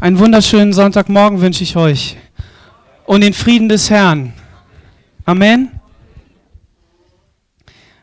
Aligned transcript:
Einen 0.00 0.18
wunderschönen 0.18 0.72
Sonntagmorgen 0.72 1.40
wünsche 1.40 1.62
ich 1.62 1.76
euch 1.76 2.16
und 3.06 3.20
den 3.20 3.32
Frieden 3.32 3.68
des 3.68 3.90
Herrn. 3.90 4.32
Amen. 5.24 5.80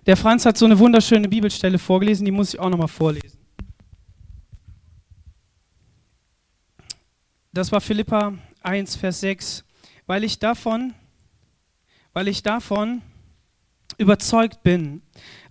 Der 0.05 0.15
Franz 0.15 0.45
hat 0.45 0.57
so 0.57 0.65
eine 0.65 0.79
wunderschöne 0.79 1.27
Bibelstelle 1.27 1.77
vorgelesen, 1.77 2.25
die 2.25 2.31
muss 2.31 2.53
ich 2.53 2.59
auch 2.59 2.69
nochmal 2.69 2.87
vorlesen. 2.87 3.37
Das 7.53 7.71
war 7.71 7.81
Philippa 7.81 8.33
1, 8.61 8.95
Vers 8.95 9.19
6. 9.19 9.65
Weil 10.07 10.23
ich 10.23 10.39
davon, 10.39 10.93
weil 12.13 12.29
ich 12.29 12.41
davon 12.41 13.01
überzeugt 13.97 14.63
bin, 14.63 15.01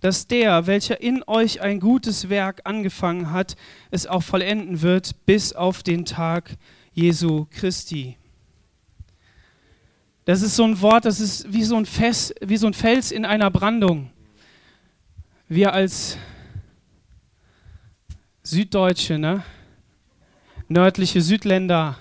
dass 0.01 0.27
der, 0.27 0.67
welcher 0.67 1.01
in 1.01 1.23
euch 1.27 1.61
ein 1.61 1.79
gutes 1.79 2.29
Werk 2.29 2.61
angefangen 2.63 3.31
hat, 3.31 3.55
es 3.91 4.07
auch 4.07 4.23
vollenden 4.23 4.81
wird 4.81 5.25
bis 5.25 5.53
auf 5.53 5.83
den 5.83 6.05
Tag 6.05 6.57
Jesu 6.93 7.45
Christi. 7.49 8.17
Das 10.25 10.41
ist 10.41 10.55
so 10.55 10.63
ein 10.63 10.79
Wort, 10.81 11.05
das 11.05 11.19
ist 11.19 11.51
wie 11.51 11.63
so 11.63 11.75
ein, 11.75 11.85
Fest, 11.85 12.35
wie 12.41 12.57
so 12.57 12.67
ein 12.67 12.73
Fels 12.73 13.11
in 13.11 13.25
einer 13.25 13.49
Brandung. 13.49 14.11
Wir 15.47 15.73
als 15.73 16.17
Süddeutsche, 18.43 19.17
ne? 19.17 19.43
nördliche 20.67 21.21
Südländer, 21.21 21.97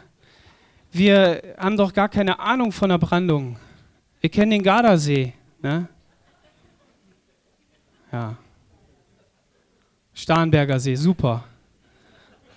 wir 0.92 1.54
haben 1.58 1.76
doch 1.76 1.92
gar 1.92 2.08
keine 2.08 2.38
Ahnung 2.40 2.72
von 2.72 2.88
der 2.88 2.98
Brandung. 2.98 3.56
Wir 4.20 4.30
kennen 4.30 4.50
den 4.50 4.62
Gardasee. 4.62 5.34
Ne? 5.62 5.88
Ja. 8.12 8.36
Starnberger 10.12 10.80
See, 10.80 10.96
super. 10.96 11.44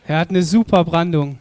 Er 0.06 0.20
hat 0.20 0.30
eine 0.30 0.44
super 0.44 0.84
Brandung. 0.84 1.38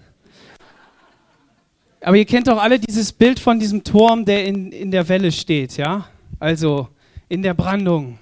Aber 2.00 2.16
ihr 2.16 2.24
kennt 2.24 2.48
doch 2.48 2.60
alle 2.60 2.78
dieses 2.78 3.12
Bild 3.12 3.38
von 3.38 3.58
diesem 3.58 3.82
Turm, 3.82 4.24
der 4.24 4.44
in, 4.46 4.70
in 4.72 4.90
der 4.90 5.08
Welle 5.08 5.32
steht, 5.32 5.76
ja? 5.76 6.08
Also 6.38 6.88
in 7.28 7.42
der 7.42 7.54
Brandung, 7.54 8.18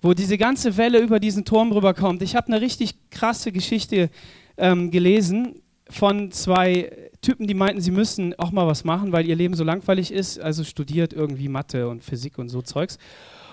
wo 0.00 0.14
diese 0.14 0.38
ganze 0.38 0.76
Welle 0.76 0.98
über 1.00 1.20
diesen 1.20 1.44
Turm 1.44 1.72
rüberkommt. 1.72 2.22
Ich 2.22 2.34
habe 2.34 2.46
eine 2.46 2.60
richtig 2.60 2.94
krasse 3.10 3.52
Geschichte 3.52 4.08
ähm, 4.56 4.90
gelesen 4.90 5.60
von 5.90 6.30
zwei 6.32 7.10
Typen, 7.20 7.46
die 7.46 7.54
meinten, 7.54 7.80
sie 7.80 7.90
müssen 7.90 8.34
auch 8.38 8.50
mal 8.50 8.66
was 8.66 8.84
machen, 8.84 9.12
weil 9.12 9.26
ihr 9.26 9.36
Leben 9.36 9.54
so 9.54 9.64
langweilig 9.64 10.12
ist. 10.12 10.40
Also 10.40 10.64
studiert 10.64 11.12
irgendwie 11.12 11.48
Mathe 11.48 11.88
und 11.88 12.02
Physik 12.02 12.38
und 12.38 12.48
so 12.48 12.62
Zeugs. 12.62 12.98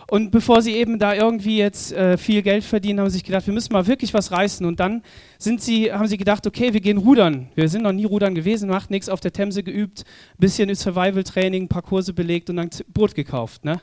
Und 0.09 0.31
bevor 0.31 0.61
sie 0.61 0.73
eben 0.73 0.99
da 0.99 1.13
irgendwie 1.13 1.58
jetzt 1.58 1.91
äh, 1.91 2.17
viel 2.17 2.41
Geld 2.41 2.63
verdienen, 2.63 3.02
haben 3.02 3.09
sie 3.09 3.15
sich 3.15 3.25
gedacht, 3.25 3.45
wir 3.45 3.53
müssen 3.53 3.73
mal 3.73 3.88
wirklich 3.88 4.13
was 4.13 4.31
reißen. 4.31 4.65
Und 4.65 4.80
dann 4.80 5.03
sind 5.38 5.61
sie, 5.61 5.91
haben 5.91 6.08
sie 6.08 6.17
gedacht, 6.17 6.47
okay, 6.47 6.73
wir 6.73 6.80
gehen 6.80 6.97
rudern. 6.97 7.49
Wir 7.55 7.67
sind 7.67 7.83
noch 7.83 7.91
nie 7.91 8.05
rudern 8.05 8.33
gewesen, 8.33 8.69
macht 8.69 8.89
nichts, 8.89 9.09
auf 9.09 9.19
der 9.19 9.33
Themse 9.33 9.63
geübt, 9.63 10.05
bisschen 10.38 10.73
Survival-Training, 10.73 11.63
ein 11.63 11.67
paar 11.67 11.81
Kurse 11.81 12.13
belegt 12.13 12.49
und 12.49 12.55
dann 12.55 12.69
Boot 12.88 13.15
gekauft. 13.15 13.65
Ne? 13.65 13.81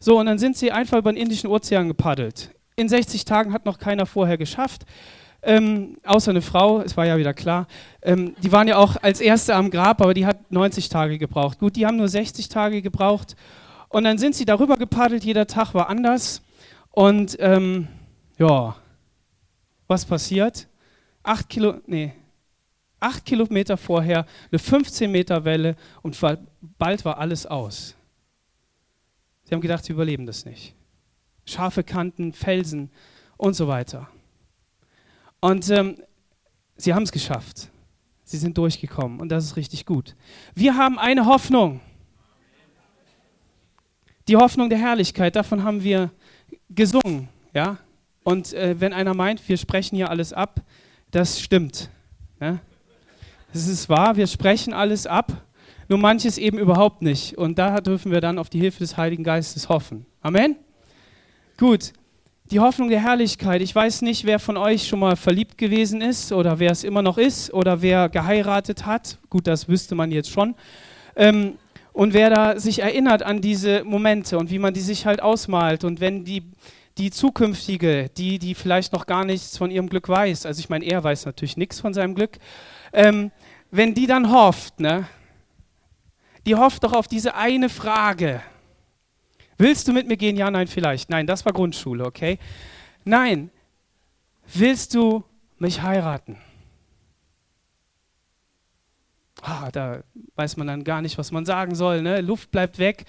So, 0.00 0.18
und 0.18 0.24
dann 0.24 0.38
sind 0.38 0.56
sie 0.56 0.72
einfach 0.72 0.98
über 0.98 1.12
den 1.12 1.20
Indischen 1.20 1.50
Ozean 1.50 1.88
gepaddelt. 1.88 2.50
In 2.76 2.88
60 2.88 3.26
Tagen 3.26 3.52
hat 3.52 3.66
noch 3.66 3.78
keiner 3.78 4.06
vorher 4.06 4.38
geschafft. 4.38 4.86
Ähm, 5.42 5.98
außer 6.04 6.30
eine 6.30 6.42
Frau, 6.42 6.80
es 6.80 6.96
war 6.96 7.06
ja 7.06 7.16
wieder 7.16 7.32
klar. 7.32 7.66
Ähm, 8.02 8.34
die 8.42 8.50
waren 8.50 8.66
ja 8.66 8.76
auch 8.76 8.96
als 9.00 9.20
Erste 9.20 9.54
am 9.54 9.70
Grab, 9.70 10.02
aber 10.02 10.14
die 10.14 10.26
hat 10.26 10.50
90 10.50 10.88
Tage 10.88 11.18
gebraucht. 11.18 11.58
Gut, 11.58 11.76
die 11.76 11.86
haben 11.86 11.96
nur 11.96 12.08
60 12.08 12.48
Tage 12.48 12.82
gebraucht 12.82 13.36
und 13.88 14.04
dann 14.04 14.18
sind 14.18 14.34
sie 14.34 14.44
darüber 14.44 14.76
gepaddelt, 14.76 15.24
jeder 15.24 15.46
Tag 15.46 15.74
war 15.74 15.88
anders. 15.88 16.42
Und 16.90 17.36
ähm, 17.40 17.88
ja, 18.38 18.76
was 19.86 20.04
passiert? 20.04 20.68
Acht, 21.22 21.48
Kilo, 21.48 21.74
nee, 21.86 22.12
acht 23.00 23.24
Kilometer 23.24 23.76
vorher 23.76 24.26
eine 24.50 24.58
15 24.58 25.10
Meter 25.10 25.44
Welle 25.44 25.76
und 26.02 26.18
bald 26.78 27.04
war 27.04 27.18
alles 27.18 27.46
aus. 27.46 27.94
Sie 29.44 29.54
haben 29.54 29.60
gedacht, 29.60 29.84
sie 29.84 29.92
überleben 29.92 30.26
das 30.26 30.44
nicht. 30.44 30.74
Scharfe 31.46 31.82
Kanten, 31.82 32.32
Felsen 32.32 32.90
und 33.36 33.54
so 33.54 33.68
weiter. 33.68 34.08
Und 35.40 35.68
ähm, 35.70 35.96
sie 36.76 36.94
haben 36.94 37.04
es 37.04 37.12
geschafft. 37.12 37.68
Sie 38.24 38.36
sind 38.36 38.58
durchgekommen 38.58 39.20
und 39.20 39.30
das 39.30 39.44
ist 39.44 39.56
richtig 39.56 39.86
gut. 39.86 40.14
Wir 40.54 40.76
haben 40.76 40.98
eine 40.98 41.26
Hoffnung. 41.26 41.80
Die 44.26 44.36
Hoffnung 44.36 44.68
der 44.68 44.78
Herrlichkeit, 44.78 45.34
davon 45.34 45.62
haben 45.62 45.82
wir 45.82 46.10
gesungen. 46.68 47.28
Ja? 47.54 47.78
Und 48.24 48.52
äh, 48.52 48.78
wenn 48.78 48.92
einer 48.92 49.14
meint, 49.14 49.48
wir 49.48 49.56
sprechen 49.56 49.96
hier 49.96 50.10
alles 50.10 50.34
ab, 50.34 50.60
das 51.10 51.40
stimmt. 51.40 51.88
Ne? 52.38 52.60
Es 53.54 53.66
ist 53.66 53.88
wahr, 53.88 54.16
wir 54.16 54.26
sprechen 54.26 54.74
alles 54.74 55.06
ab, 55.06 55.32
nur 55.88 55.98
manches 55.98 56.36
eben 56.36 56.58
überhaupt 56.58 57.00
nicht. 57.00 57.38
Und 57.38 57.58
da 57.58 57.80
dürfen 57.80 58.12
wir 58.12 58.20
dann 58.20 58.38
auf 58.38 58.50
die 58.50 58.60
Hilfe 58.60 58.80
des 58.80 58.98
Heiligen 58.98 59.24
Geistes 59.24 59.70
hoffen. 59.70 60.04
Amen? 60.20 60.56
Gut, 61.56 61.94
die 62.50 62.60
Hoffnung 62.60 62.88
der 62.88 63.02
Herrlichkeit. 63.02 63.60
Ich 63.60 63.74
weiß 63.74 64.02
nicht, 64.02 64.24
wer 64.24 64.38
von 64.38 64.56
euch 64.56 64.88
schon 64.88 65.00
mal 65.00 65.16
verliebt 65.16 65.58
gewesen 65.58 66.00
ist 66.00 66.32
oder 66.32 66.58
wer 66.58 66.70
es 66.70 66.82
immer 66.82 67.02
noch 67.02 67.18
ist 67.18 67.52
oder 67.52 67.82
wer 67.82 68.08
geheiratet 68.08 68.86
hat. 68.86 69.18
Gut, 69.28 69.46
das 69.46 69.68
wüsste 69.68 69.94
man 69.94 70.10
jetzt 70.10 70.30
schon. 70.30 70.54
Ähm, 71.14 71.58
und 71.92 72.14
wer 72.14 72.30
da 72.30 72.58
sich 72.58 72.80
erinnert 72.80 73.22
an 73.22 73.40
diese 73.40 73.84
Momente 73.84 74.38
und 74.38 74.50
wie 74.50 74.58
man 74.58 74.72
die 74.72 74.80
sich 74.80 75.04
halt 75.04 75.20
ausmalt 75.20 75.84
und 75.84 76.00
wenn 76.00 76.24
die, 76.24 76.42
die 76.96 77.10
zukünftige, 77.10 78.08
die, 78.16 78.38
die 78.38 78.54
vielleicht 78.54 78.92
noch 78.92 79.06
gar 79.06 79.24
nichts 79.24 79.58
von 79.58 79.70
ihrem 79.70 79.88
Glück 79.88 80.08
weiß, 80.08 80.46
also 80.46 80.60
ich 80.60 80.68
meine, 80.68 80.84
er 80.84 81.02
weiß 81.02 81.26
natürlich 81.26 81.56
nichts 81.56 81.80
von 81.80 81.92
seinem 81.92 82.14
Glück, 82.14 82.38
ähm, 82.92 83.30
wenn 83.70 83.94
die 83.94 84.06
dann 84.06 84.30
hofft, 84.30 84.80
ne, 84.80 85.06
die 86.46 86.54
hofft 86.54 86.84
doch 86.84 86.92
auf 86.92 87.08
diese 87.08 87.34
eine 87.34 87.68
Frage. 87.68 88.40
Willst 89.58 89.88
du 89.88 89.92
mit 89.92 90.06
mir 90.06 90.16
gehen? 90.16 90.36
Ja, 90.36 90.50
nein, 90.50 90.68
vielleicht. 90.68 91.10
Nein, 91.10 91.26
das 91.26 91.44
war 91.44 91.52
Grundschule, 91.52 92.04
okay? 92.06 92.38
Nein. 93.04 93.50
Willst 94.54 94.94
du 94.94 95.24
mich 95.58 95.82
heiraten? 95.82 96.38
ah, 99.42 99.70
da 99.70 100.02
weiß 100.36 100.56
man 100.56 100.66
dann 100.66 100.84
gar 100.84 101.02
nicht, 101.02 101.18
was 101.18 101.32
man 101.32 101.44
sagen 101.44 101.74
soll. 101.74 102.02
Ne? 102.02 102.20
Luft 102.20 102.50
bleibt 102.50 102.78
weg. 102.78 103.04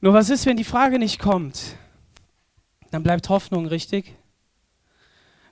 Nur 0.00 0.12
was 0.12 0.30
ist, 0.30 0.46
wenn 0.46 0.56
die 0.56 0.64
Frage 0.64 0.98
nicht 0.98 1.18
kommt? 1.18 1.76
Dann 2.90 3.02
bleibt 3.02 3.28
Hoffnung, 3.28 3.66
richtig? 3.66 4.14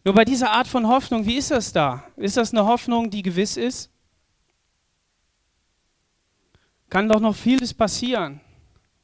Nur 0.05 0.15
bei 0.15 0.25
dieser 0.25 0.53
Art 0.53 0.69
von 0.69 0.87
Hoffnung, 0.87 1.27
wie 1.27 1.37
ist 1.37 1.51
das 1.51 1.73
da? 1.73 2.05
Ist 2.17 2.37
das 2.37 2.53
eine 2.53 2.65
Hoffnung, 2.65 3.11
die 3.11 3.23
gewiss 3.23 3.57
ist? 3.57 3.91
Kann 6.89 7.09
doch 7.09 7.21
noch 7.21 7.35
vieles 7.35 7.75
passieren. 7.75 8.41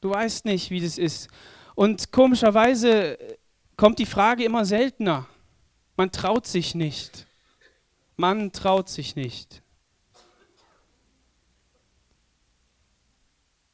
Du 0.02 0.10
weißt 0.10 0.44
nicht, 0.46 0.70
wie 0.70 0.80
das 0.80 0.98
ist. 0.98 1.28
Und 1.76 2.10
komischerweise 2.10 3.16
kommt 3.76 4.00
die 4.00 4.06
Frage 4.06 4.42
immer 4.44 4.64
seltener. 4.64 5.28
Man 5.96 6.10
traut 6.10 6.44
sich 6.44 6.74
nicht. 6.74 7.24
Man 8.16 8.50
traut 8.50 8.88
sich 8.88 9.14
nicht. 9.14 9.62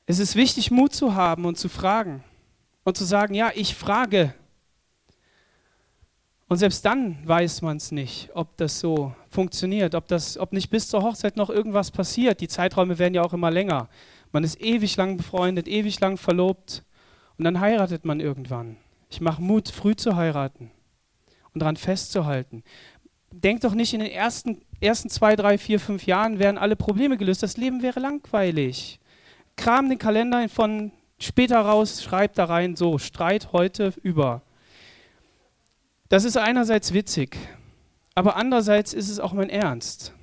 Es 0.04 0.18
ist 0.18 0.36
wichtig, 0.36 0.70
Mut 0.70 0.94
zu 0.94 1.14
haben 1.14 1.46
und 1.46 1.58
zu 1.58 1.70
fragen 1.70 2.22
und 2.84 2.98
zu 2.98 3.04
sagen, 3.04 3.32
ja, 3.32 3.50
ich 3.54 3.74
frage. 3.74 4.34
Und 6.46 6.58
selbst 6.58 6.84
dann 6.84 7.26
weiß 7.26 7.62
man 7.62 7.78
es 7.78 7.90
nicht, 7.90 8.28
ob 8.34 8.54
das 8.58 8.80
so 8.80 9.14
funktioniert, 9.30 9.94
ob, 9.94 10.08
das, 10.08 10.36
ob 10.36 10.52
nicht 10.52 10.68
bis 10.68 10.88
zur 10.88 11.02
Hochzeit 11.02 11.36
noch 11.36 11.48
irgendwas 11.48 11.90
passiert. 11.90 12.42
Die 12.42 12.48
Zeiträume 12.48 12.98
werden 12.98 13.14
ja 13.14 13.22
auch 13.22 13.32
immer 13.32 13.50
länger. 13.50 13.88
Man 14.32 14.44
ist 14.44 14.60
ewig 14.60 14.96
lang 14.96 15.16
befreundet, 15.16 15.68
ewig 15.68 15.98
lang 16.00 16.16
verlobt 16.16 16.84
und 17.36 17.44
dann 17.44 17.60
heiratet 17.60 18.04
man 18.04 18.20
irgendwann. 18.20 18.76
Ich 19.10 19.20
mache 19.20 19.42
Mut, 19.42 19.68
früh 19.68 19.96
zu 19.96 20.16
heiraten 20.16 20.70
und 21.54 21.60
daran 21.60 21.76
festzuhalten. 21.76 22.62
Denk 23.30 23.60
doch 23.62 23.74
nicht, 23.74 23.94
in 23.94 24.00
den 24.00 24.10
ersten, 24.10 24.60
ersten 24.80 25.10
zwei, 25.10 25.36
drei, 25.36 25.58
vier, 25.58 25.80
fünf 25.80 26.06
Jahren 26.06 26.38
wären 26.38 26.58
alle 26.58 26.76
Probleme 26.76 27.16
gelöst. 27.16 27.42
Das 27.42 27.56
Leben 27.56 27.82
wäre 27.82 28.00
langweilig 28.00 29.00
kram 29.58 29.90
den 29.90 29.98
Kalender 29.98 30.48
von 30.48 30.92
später 31.18 31.60
raus, 31.60 32.02
schreibt 32.02 32.38
da 32.38 32.46
rein, 32.46 32.76
so, 32.76 32.96
Streit 32.96 33.52
heute 33.52 33.92
über. 34.02 34.40
Das 36.08 36.24
ist 36.24 36.38
einerseits 36.38 36.94
witzig, 36.94 37.36
aber 38.14 38.36
andererseits 38.36 38.94
ist 38.94 39.10
es 39.10 39.20
auch 39.20 39.34
mein 39.34 39.50
Ernst. 39.50 40.14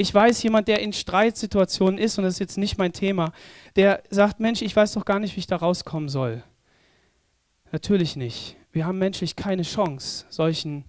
Ich 0.00 0.14
weiß, 0.14 0.42
jemand, 0.44 0.66
der 0.66 0.80
in 0.80 0.94
Streitsituationen 0.94 1.98
ist, 1.98 2.16
und 2.16 2.24
das 2.24 2.32
ist 2.32 2.38
jetzt 2.38 2.56
nicht 2.56 2.78
mein 2.78 2.94
Thema, 2.94 3.34
der 3.76 4.02
sagt, 4.08 4.40
Mensch, 4.40 4.62
ich 4.62 4.74
weiß 4.74 4.94
doch 4.94 5.04
gar 5.04 5.18
nicht, 5.18 5.36
wie 5.36 5.40
ich 5.40 5.46
da 5.46 5.56
rauskommen 5.56 6.08
soll. 6.08 6.42
Natürlich 7.70 8.16
nicht. 8.16 8.56
Wir 8.72 8.86
haben 8.86 8.96
menschlich 8.96 9.36
keine 9.36 9.60
Chance, 9.60 10.24
solchen 10.30 10.86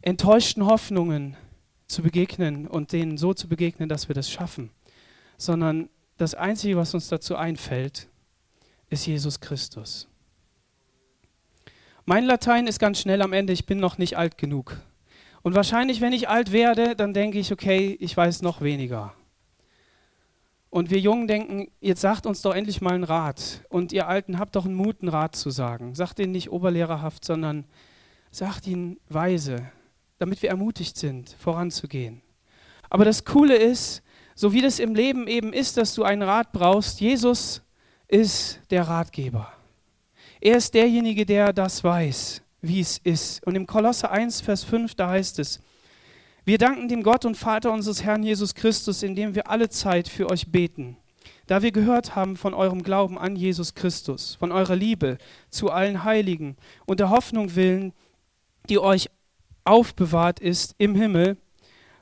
enttäuschten 0.00 0.64
Hoffnungen 0.64 1.36
zu 1.88 2.02
begegnen 2.02 2.68
und 2.68 2.92
denen 2.92 3.18
so 3.18 3.34
zu 3.34 3.48
begegnen, 3.48 3.88
dass 3.88 4.06
wir 4.06 4.14
das 4.14 4.30
schaffen, 4.30 4.70
sondern 5.36 5.88
das 6.16 6.36
Einzige, 6.36 6.76
was 6.76 6.94
uns 6.94 7.08
dazu 7.08 7.34
einfällt, 7.34 8.06
ist 8.90 9.08
Jesus 9.08 9.40
Christus. 9.40 10.06
Mein 12.04 12.26
Latein 12.26 12.68
ist 12.68 12.78
ganz 12.78 13.00
schnell 13.00 13.22
am 13.22 13.32
Ende, 13.32 13.52
ich 13.52 13.66
bin 13.66 13.78
noch 13.78 13.98
nicht 13.98 14.16
alt 14.16 14.38
genug. 14.38 14.80
Und 15.44 15.54
wahrscheinlich, 15.54 16.00
wenn 16.00 16.14
ich 16.14 16.26
alt 16.26 16.52
werde, 16.52 16.96
dann 16.96 17.12
denke 17.12 17.38
ich, 17.38 17.52
okay, 17.52 17.98
ich 18.00 18.16
weiß 18.16 18.40
noch 18.40 18.62
weniger. 18.62 19.12
Und 20.70 20.90
wir 20.90 20.98
Jungen 20.98 21.28
denken, 21.28 21.70
jetzt 21.82 22.00
sagt 22.00 22.24
uns 22.24 22.40
doch 22.40 22.54
endlich 22.54 22.80
mal 22.80 22.94
einen 22.94 23.04
Rat. 23.04 23.60
Und 23.68 23.92
ihr 23.92 24.08
Alten 24.08 24.38
habt 24.38 24.56
doch 24.56 24.64
einen 24.64 24.74
Mut, 24.74 25.02
einen 25.02 25.10
Rat 25.10 25.36
zu 25.36 25.50
sagen. 25.50 25.94
Sagt 25.94 26.18
ihn 26.18 26.30
nicht 26.30 26.50
oberlehrerhaft, 26.50 27.26
sondern 27.26 27.66
sagt 28.30 28.66
ihn 28.66 28.98
weise, 29.10 29.70
damit 30.18 30.40
wir 30.40 30.48
ermutigt 30.48 30.96
sind, 30.96 31.36
voranzugehen. 31.38 32.22
Aber 32.88 33.04
das 33.04 33.26
Coole 33.26 33.54
ist, 33.54 34.02
so 34.34 34.54
wie 34.54 34.62
das 34.62 34.78
im 34.78 34.94
Leben 34.94 35.28
eben 35.28 35.52
ist, 35.52 35.76
dass 35.76 35.94
du 35.94 36.04
einen 36.04 36.22
Rat 36.22 36.52
brauchst, 36.52 37.02
Jesus 37.02 37.60
ist 38.08 38.60
der 38.70 38.88
Ratgeber. 38.88 39.52
Er 40.40 40.56
ist 40.56 40.72
derjenige, 40.72 41.26
der 41.26 41.52
das 41.52 41.84
weiß, 41.84 42.40
wie 42.66 42.80
es 42.80 42.98
ist. 42.98 43.46
Und 43.46 43.54
im 43.54 43.66
Kolosse 43.66 44.10
1, 44.10 44.40
Vers 44.40 44.64
5, 44.64 44.94
da 44.94 45.10
heißt 45.10 45.38
es, 45.38 45.60
wir 46.44 46.58
danken 46.58 46.88
dem 46.88 47.02
Gott 47.02 47.24
und 47.24 47.36
Vater 47.36 47.72
unseres 47.72 48.02
Herrn 48.02 48.22
Jesus 48.22 48.54
Christus, 48.54 49.02
indem 49.02 49.34
wir 49.34 49.48
alle 49.48 49.70
Zeit 49.70 50.08
für 50.08 50.28
euch 50.28 50.52
beten, 50.52 50.98
da 51.46 51.62
wir 51.62 51.72
gehört 51.72 52.14
haben 52.14 52.36
von 52.36 52.52
eurem 52.52 52.82
Glauben 52.82 53.18
an 53.18 53.34
Jesus 53.34 53.74
Christus, 53.74 54.34
von 54.34 54.52
eurer 54.52 54.76
Liebe 54.76 55.16
zu 55.48 55.70
allen 55.70 56.04
Heiligen 56.04 56.56
und 56.84 57.00
der 57.00 57.08
Hoffnung 57.08 57.54
willen, 57.54 57.94
die 58.68 58.78
euch 58.78 59.08
aufbewahrt 59.64 60.40
ist 60.40 60.74
im 60.76 60.94
Himmel, 60.94 61.38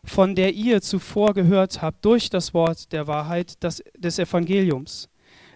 von 0.04 0.34
der 0.34 0.52
ihr 0.54 0.82
zuvor 0.82 1.34
gehört 1.34 1.80
habt 1.80 2.04
durch 2.04 2.28
das 2.28 2.52
Wort 2.52 2.92
der 2.92 3.06
Wahrheit 3.06 3.62
das, 3.62 3.82
des 3.96 4.18
Evangeliums, 4.18 5.08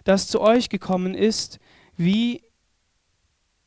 das 0.05 0.27
zu 0.27 0.39
euch 0.39 0.69
gekommen 0.69 1.13
ist, 1.13 1.59
wie 1.97 2.41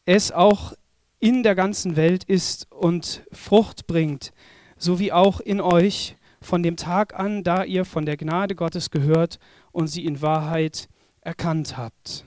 es 0.07 0.33
auch 0.33 0.73
in 1.21 1.43
der 1.43 1.55
ganzen 1.55 1.97
Welt 1.97 2.25
ist 2.25 2.67
und 2.73 3.23
Frucht 3.31 3.87
bringt, 3.87 4.33
so 4.77 4.99
wie 4.99 5.13
auch 5.13 5.41
in 5.41 5.61
euch 5.61 6.17
von 6.41 6.63
dem 6.63 6.77
Tag 6.77 7.19
an, 7.19 7.45
da 7.45 7.65
ihr 7.65 7.85
von 7.85 8.07
der 8.07 8.17
Gnade 8.17 8.55
Gottes 8.55 8.91
gehört 8.91 9.39
und 9.71 9.89
sie 9.89 10.07
in 10.07 10.23
Wahrheit 10.23 10.89
erkannt 11.21 11.77
habt. 11.77 12.25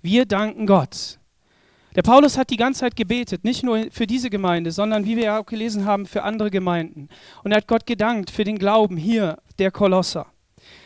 Wir 0.00 0.24
danken 0.24 0.66
Gott. 0.66 1.18
Der 1.96 2.02
Paulus 2.02 2.38
hat 2.38 2.50
die 2.50 2.56
ganze 2.56 2.80
Zeit 2.80 2.94
gebetet, 2.94 3.42
nicht 3.42 3.64
nur 3.64 3.90
für 3.90 4.06
diese 4.06 4.30
Gemeinde, 4.30 4.70
sondern 4.70 5.04
wie 5.04 5.16
wir 5.16 5.24
ja 5.24 5.40
auch 5.40 5.46
gelesen 5.46 5.84
haben, 5.84 6.06
für 6.06 6.22
andere 6.22 6.50
Gemeinden. 6.50 7.08
Und 7.42 7.50
er 7.50 7.56
hat 7.56 7.66
Gott 7.66 7.86
gedankt 7.86 8.30
für 8.30 8.44
den 8.44 8.58
Glauben 8.58 8.96
hier 8.96 9.38
der 9.58 9.72
Kolosser, 9.72 10.26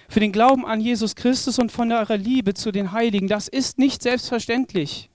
für 0.08 0.20
den 0.20 0.32
Glauben 0.32 0.64
an 0.64 0.80
Jesus 0.80 1.14
Christus 1.14 1.58
und 1.58 1.70
von 1.70 1.92
eurer 1.92 2.16
Liebe 2.16 2.54
zu 2.54 2.72
den 2.72 2.92
Heiligen. 2.92 3.28
Das 3.28 3.48
ist 3.48 3.78
nicht 3.78 4.02
selbstverständlich. 4.02 5.10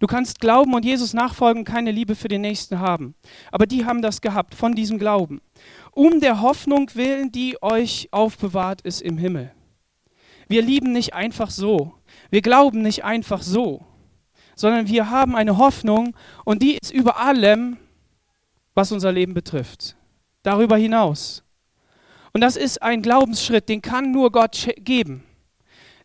Du 0.00 0.06
kannst 0.06 0.40
glauben 0.40 0.74
und 0.74 0.84
Jesus 0.84 1.14
nachfolgen, 1.14 1.64
keine 1.64 1.90
Liebe 1.90 2.14
für 2.14 2.28
den 2.28 2.40
Nächsten 2.40 2.80
haben. 2.80 3.14
Aber 3.52 3.66
die 3.66 3.84
haben 3.84 4.02
das 4.02 4.20
gehabt, 4.20 4.54
von 4.54 4.74
diesem 4.74 4.98
Glauben. 4.98 5.40
Um 5.92 6.20
der 6.20 6.40
Hoffnung 6.40 6.90
willen, 6.94 7.30
die 7.30 7.62
euch 7.62 8.08
aufbewahrt 8.10 8.80
ist 8.82 9.00
im 9.00 9.18
Himmel. 9.18 9.52
Wir 10.48 10.62
lieben 10.62 10.92
nicht 10.92 11.14
einfach 11.14 11.50
so. 11.50 11.94
Wir 12.30 12.42
glauben 12.42 12.82
nicht 12.82 13.04
einfach 13.04 13.42
so. 13.42 13.84
Sondern 14.56 14.88
wir 14.88 15.10
haben 15.10 15.36
eine 15.36 15.56
Hoffnung 15.56 16.16
und 16.44 16.62
die 16.62 16.78
ist 16.80 16.92
über 16.92 17.18
allem, 17.18 17.76
was 18.74 18.92
unser 18.92 19.12
Leben 19.12 19.34
betrifft. 19.34 19.96
Darüber 20.42 20.76
hinaus. 20.76 21.42
Und 22.32 22.40
das 22.40 22.56
ist 22.56 22.82
ein 22.82 23.00
Glaubensschritt, 23.00 23.68
den 23.68 23.80
kann 23.80 24.10
nur 24.10 24.32
Gott 24.32 24.68
geben. 24.76 25.22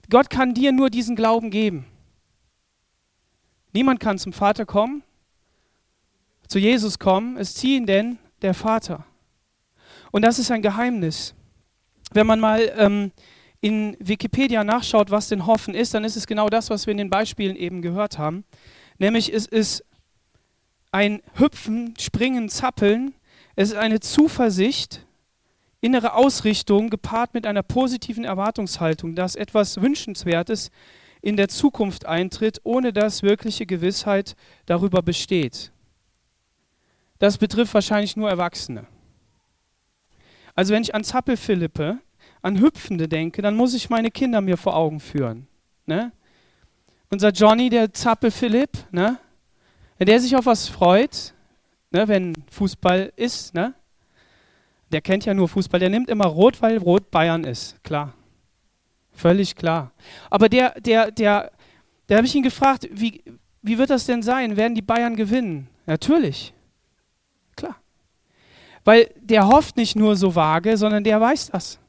Gott 0.10 0.30
kann 0.30 0.54
dir 0.54 0.72
nur 0.72 0.90
diesen 0.90 1.16
Glauben 1.16 1.50
geben. 1.50 1.86
Niemand 3.72 4.00
kann 4.00 4.18
zum 4.18 4.34
Vater 4.34 4.66
kommen, 4.66 5.04
zu 6.48 6.58
Jesus 6.58 6.98
kommen, 6.98 7.38
es 7.38 7.54
ziehen 7.54 7.86
denn 7.86 8.18
der 8.42 8.54
Vater. 8.54 9.06
Und 10.12 10.24
das 10.24 10.40
ist 10.40 10.50
ein 10.50 10.62
Geheimnis. 10.62 11.36
Wenn 12.12 12.26
man 12.26 12.40
mal 12.40 12.72
ähm, 12.76 13.12
in 13.62 13.96
Wikipedia 14.00 14.64
nachschaut, 14.64 15.12
was 15.12 15.28
denn 15.28 15.46
Hoffen 15.46 15.76
ist, 15.76 15.94
dann 15.94 16.04
ist 16.04 16.16
es 16.16 16.26
genau 16.26 16.50
das, 16.50 16.70
was 16.70 16.88
wir 16.88 16.92
in 16.92 16.98
den 16.98 17.10
Beispielen 17.10 17.56
eben 17.56 17.82
gehört 17.82 18.18
haben. 18.18 18.44
Nämlich 18.98 19.32
es 19.32 19.46
ist 19.46 19.86
ein 20.92 21.22
Hüpfen, 21.36 21.94
Springen, 22.00 22.50
Zappeln. 22.50 23.14
Es 23.56 23.70
ist 23.70 23.78
eine 23.78 24.00
Zuversicht, 24.00 25.06
innere 25.82 26.14
Ausrichtung 26.14 26.90
gepaart 26.90 27.34
mit 27.34 27.46
einer 27.46 27.64
positiven 27.64 28.24
Erwartungshaltung, 28.24 29.16
dass 29.16 29.36
etwas 29.36 29.82
Wünschenswertes 29.82 30.72
in 31.22 31.38
der 31.38 31.50
Zukunft 31.50 32.06
eintritt, 32.06 32.62
ohne 32.64 32.94
dass 32.94 33.24
wirkliche 33.24 33.66
Gewissheit 33.66 34.36
darüber 34.66 35.02
besteht. 35.02 35.72
Das 37.18 37.38
betrifft 37.38 37.74
wahrscheinlich 37.74 38.16
nur 38.16 38.30
Erwachsene. 38.30 38.88
Also 40.56 40.74
wenn 40.74 40.82
ich 40.82 40.96
an 40.96 41.04
Zappelphilippe, 41.04 42.00
an 42.42 42.60
Hüpfende 42.60 43.08
denke, 43.08 43.42
dann 43.42 43.56
muss 43.56 43.74
ich 43.74 43.90
meine 43.90 44.12
Kinder 44.12 44.42
mir 44.42 44.58
vor 44.58 44.76
Augen 44.76 45.00
führen. 45.00 45.48
Ne? 45.86 46.12
Unser 47.10 47.30
Johnny, 47.32 47.70
der 47.70 47.94
Zappelphilipp, 47.94 48.72
ne? 48.92 49.18
der 50.00 50.20
sich 50.20 50.36
auf 50.36 50.46
was 50.46 50.70
freut, 50.70 51.34
ne? 51.92 52.08
wenn 52.08 52.34
Fußball 52.52 53.12
ist, 53.16 53.54
ne? 53.54 53.74
der 54.92 55.02
kennt 55.02 55.26
ja 55.26 55.34
nur 55.34 55.50
Fußball, 55.50 55.80
der 55.80 55.90
nimmt 55.90 56.10
immer 56.10 56.26
Rot, 56.26 56.62
weil 56.62 56.78
Rot 56.78 57.12
Bayern 57.12 57.44
ist, 57.44 57.84
klar. 57.84 58.14
Völlig 59.20 59.58
klar. 59.58 59.92
Aber 60.30 60.48
der, 60.48 60.80
der, 60.80 61.12
der, 61.12 61.52
der 62.08 62.18
habe 62.18 62.26
ich 62.26 62.36
ihn 62.36 62.44
gefragt, 62.44 62.88
wie, 62.90 63.22
wie 63.62 63.78
wird 63.78 63.90
das 63.90 64.06
denn 64.06 64.24
sein? 64.24 64.56
Werden 64.56 64.76
die 64.76 64.82
Bayern 64.82 65.18
gewinnen? 65.18 65.68
Natürlich. 65.86 66.54
Klar. 67.58 67.76
Weil 68.86 69.10
der 69.20 69.50
hofft 69.50 69.76
nicht 69.76 69.98
nur 69.98 70.16
so 70.16 70.36
vage, 70.36 70.78
sondern 70.78 71.04
der 71.04 71.20
weiß 71.20 71.48
das. 71.48 71.80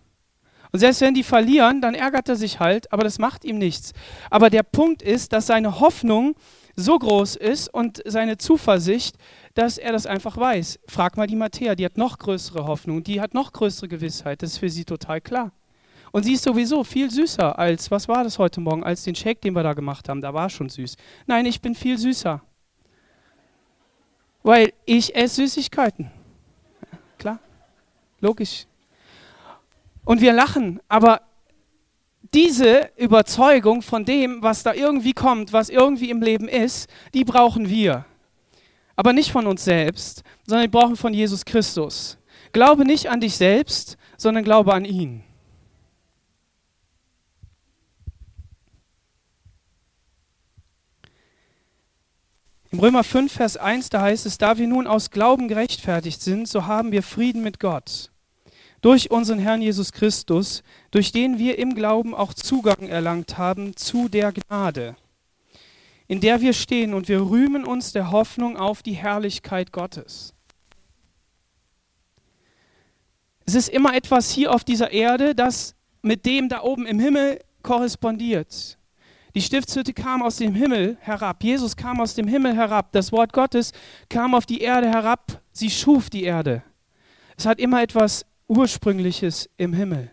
Und 0.72 0.80
selbst 0.80 1.02
wenn 1.02 1.14
die 1.14 1.22
verlieren, 1.22 1.80
dann 1.80 1.94
ärgert 1.94 2.28
er 2.28 2.34
sich 2.34 2.58
halt, 2.58 2.92
aber 2.92 3.04
das 3.04 3.20
macht 3.20 3.44
ihm 3.44 3.58
nichts. 3.58 3.92
Aber 4.28 4.50
der 4.50 4.64
Punkt 4.64 5.00
ist, 5.00 5.32
dass 5.32 5.46
seine 5.46 5.78
Hoffnung 5.78 6.34
so 6.74 6.98
groß 6.98 7.36
ist 7.36 7.72
und 7.72 8.02
seine 8.06 8.38
Zuversicht, 8.38 9.14
dass 9.54 9.78
er 9.78 9.92
das 9.92 10.04
einfach 10.04 10.36
weiß. 10.36 10.80
Frag 10.88 11.16
mal 11.16 11.28
die 11.28 11.36
Matthäa, 11.36 11.76
die 11.76 11.84
hat 11.84 11.96
noch 11.96 12.18
größere 12.18 12.66
Hoffnung, 12.66 13.04
die 13.04 13.20
hat 13.20 13.34
noch 13.34 13.52
größere 13.52 13.86
Gewissheit. 13.86 14.42
Das 14.42 14.50
ist 14.50 14.58
für 14.58 14.68
sie 14.68 14.84
total 14.84 15.20
klar. 15.20 15.52
Und 16.12 16.24
sie 16.24 16.32
ist 16.32 16.44
sowieso 16.44 16.82
viel 16.82 17.10
süßer 17.10 17.58
als, 17.58 17.90
was 17.90 18.08
war 18.08 18.24
das 18.24 18.38
heute 18.38 18.60
Morgen, 18.60 18.82
als 18.82 19.04
den 19.04 19.14
Shake, 19.14 19.40
den 19.40 19.54
wir 19.54 19.62
da 19.62 19.74
gemacht 19.74 20.08
haben. 20.08 20.20
Da 20.20 20.34
war 20.34 20.50
schon 20.50 20.68
süß. 20.68 20.96
Nein, 21.26 21.46
ich 21.46 21.60
bin 21.60 21.74
viel 21.74 21.96
süßer. 21.96 22.42
Weil 24.42 24.72
ich 24.86 25.14
esse 25.14 25.42
Süßigkeiten. 25.42 26.10
klar, 27.18 27.38
logisch. 28.20 28.66
Und 30.04 30.20
wir 30.20 30.32
lachen, 30.32 30.80
aber 30.88 31.20
diese 32.32 32.90
Überzeugung 32.96 33.82
von 33.82 34.04
dem, 34.04 34.42
was 34.42 34.62
da 34.62 34.72
irgendwie 34.72 35.12
kommt, 35.12 35.52
was 35.52 35.68
irgendwie 35.68 36.10
im 36.10 36.22
Leben 36.22 36.48
ist, 36.48 36.88
die 37.12 37.24
brauchen 37.24 37.68
wir. 37.68 38.04
Aber 38.96 39.12
nicht 39.12 39.32
von 39.32 39.46
uns 39.46 39.64
selbst, 39.64 40.22
sondern 40.46 40.70
wir 40.70 40.70
brauchen 40.70 40.96
von 40.96 41.14
Jesus 41.14 41.44
Christus. 41.44 42.18
Glaube 42.52 42.84
nicht 42.84 43.08
an 43.08 43.20
dich 43.20 43.36
selbst, 43.36 43.96
sondern 44.16 44.44
glaube 44.44 44.74
an 44.74 44.84
ihn. 44.84 45.22
Im 52.72 52.78
Römer 52.78 53.02
5, 53.02 53.32
Vers 53.32 53.56
1, 53.56 53.90
da 53.90 54.02
heißt 54.02 54.26
es, 54.26 54.38
da 54.38 54.56
wir 54.56 54.68
nun 54.68 54.86
aus 54.86 55.10
Glauben 55.10 55.48
gerechtfertigt 55.48 56.22
sind, 56.22 56.46
so 56.46 56.66
haben 56.66 56.92
wir 56.92 57.02
Frieden 57.02 57.42
mit 57.42 57.58
Gott. 57.58 58.12
Durch 58.80 59.10
unseren 59.10 59.40
Herrn 59.40 59.60
Jesus 59.60 59.92
Christus, 59.92 60.62
durch 60.92 61.10
den 61.10 61.38
wir 61.38 61.58
im 61.58 61.74
Glauben 61.74 62.14
auch 62.14 62.32
Zugang 62.32 62.86
erlangt 62.88 63.36
haben 63.36 63.76
zu 63.76 64.08
der 64.08 64.32
Gnade, 64.32 64.96
in 66.06 66.20
der 66.20 66.40
wir 66.40 66.52
stehen 66.52 66.94
und 66.94 67.08
wir 67.08 67.20
rühmen 67.22 67.64
uns 67.64 67.92
der 67.92 68.12
Hoffnung 68.12 68.56
auf 68.56 68.84
die 68.84 68.94
Herrlichkeit 68.94 69.72
Gottes. 69.72 70.32
Es 73.46 73.56
ist 73.56 73.68
immer 73.68 73.96
etwas 73.96 74.30
hier 74.30 74.54
auf 74.54 74.62
dieser 74.62 74.92
Erde, 74.92 75.34
das 75.34 75.74
mit 76.02 76.24
dem 76.24 76.48
da 76.48 76.62
oben 76.62 76.86
im 76.86 77.00
Himmel 77.00 77.40
korrespondiert. 77.62 78.78
Die 79.34 79.42
Stiftshütte 79.42 79.92
kam 79.92 80.22
aus 80.22 80.36
dem 80.36 80.54
Himmel 80.54 80.96
herab. 81.00 81.42
Jesus 81.42 81.76
kam 81.76 82.00
aus 82.00 82.14
dem 82.14 82.26
Himmel 82.26 82.54
herab. 82.56 82.92
Das 82.92 83.12
Wort 83.12 83.32
Gottes 83.32 83.72
kam 84.08 84.34
auf 84.34 84.46
die 84.46 84.60
Erde 84.60 84.88
herab. 84.88 85.40
Sie 85.52 85.70
schuf 85.70 86.10
die 86.10 86.24
Erde. 86.24 86.62
Es 87.36 87.46
hat 87.46 87.60
immer 87.60 87.82
etwas 87.82 88.26
Ursprüngliches 88.48 89.48
im 89.56 89.72
Himmel. 89.72 90.10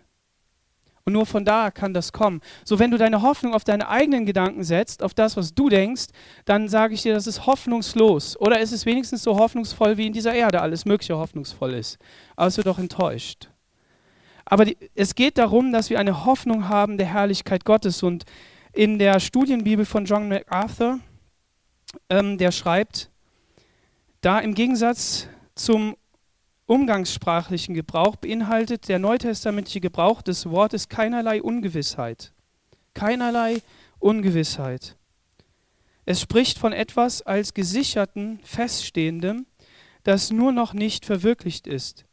Und 1.08 1.14
nur 1.14 1.26
von 1.26 1.46
da 1.46 1.72
kann 1.72 1.94
das 1.94 2.12
kommen. 2.12 2.42
So, 2.66 2.80
wenn 2.80 2.92
du 2.92 2.98
deine 2.98 3.22
Hoffnung 3.22 3.54
auf 3.54 3.64
deine 3.64 3.88
eigenen 3.88 4.26
Gedanken 4.26 4.66
setzt, 4.66 5.02
auf 5.02 5.14
das, 5.14 5.38
was 5.38 5.54
du 5.54 5.70
denkst, 5.70 6.08
dann 6.44 6.68
sage 6.68 6.94
ich 6.94 7.02
dir, 7.02 7.14
das 7.14 7.28
ist 7.28 7.46
hoffnungslos. 7.46 8.38
Oder 8.42 8.60
ist 8.60 8.74
es 8.74 8.86
wenigstens 8.86 9.24
so 9.24 9.38
hoffnungsvoll, 9.38 9.96
wie 9.96 10.08
in 10.08 10.12
dieser 10.12 10.34
Erde 10.34 10.62
alles 10.62 10.84
Mögliche 10.84 11.18
hoffnungsvoll 11.18 11.76
ist. 11.76 11.98
Aber 12.36 12.48
es 12.48 12.58
wird 12.58 12.68
doch 12.68 12.78
enttäuscht. 12.78 13.50
Aber 14.44 14.66
die, 14.66 14.78
es 14.96 15.16
geht 15.16 15.38
darum, 15.38 15.72
dass 15.72 15.90
wir 15.90 15.98
eine 15.98 16.26
Hoffnung 16.26 16.68
haben 16.68 16.98
der 16.98 17.08
Herrlichkeit 17.08 17.64
Gottes. 17.64 18.04
Und 18.04 18.26
in 18.78 19.00
der 19.00 19.20
Studienbibel 19.20 19.86
von 19.86 20.06
John 20.06 20.28
MacArthur, 20.28 21.00
ähm, 22.12 22.38
der 22.38 22.52
schreibt, 22.52 23.10
Da 24.22 24.38
im 24.38 24.54
Gegensatz 24.54 25.28
zum 25.56 25.98
umgangssprachlichen 26.68 27.74
Gebrauch 27.74 28.18
beinhaltet 28.18 28.88
der 28.88 29.00
neutestamentliche 29.00 29.82
Gebrauch 29.82 30.22
des 30.22 30.48
Wortes 30.52 30.90
keinerlei 30.90 31.42
Ungewissheit. 31.42 32.34
Keinerlei 32.94 33.64
Ungewissheit. 33.98 34.96
Es 36.06 36.22
spricht 36.22 36.60
von 36.60 36.72
etwas 36.72 37.24
als 37.24 37.56
gesicherten, 37.56 38.40
feststehendem, 38.44 39.48
das 40.04 40.30
nur 40.30 40.52
noch 40.52 40.74
nicht 40.74 41.04
verwirklicht 41.04 41.66
ist. 41.66 42.06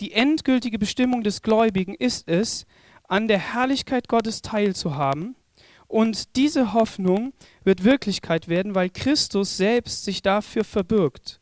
Die 0.00 0.12
endgültige 0.12 0.78
Bestimmung 0.78 1.24
des 1.24 1.42
Gläubigen 1.42 1.96
ist 1.96 2.28
es, 2.28 2.64
an 3.08 3.26
der 3.26 3.38
Herrlichkeit 3.38 4.06
Gottes 4.06 4.40
teilzuhaben. 4.40 5.34
Und 5.88 6.36
diese 6.36 6.72
Hoffnung 6.72 7.32
wird 7.64 7.84
Wirklichkeit 7.84 8.48
werden, 8.48 8.74
weil 8.74 8.90
Christus 8.90 9.56
selbst 9.56 10.04
sich 10.04 10.22
dafür 10.22 10.64
verbirgt. 10.64 11.40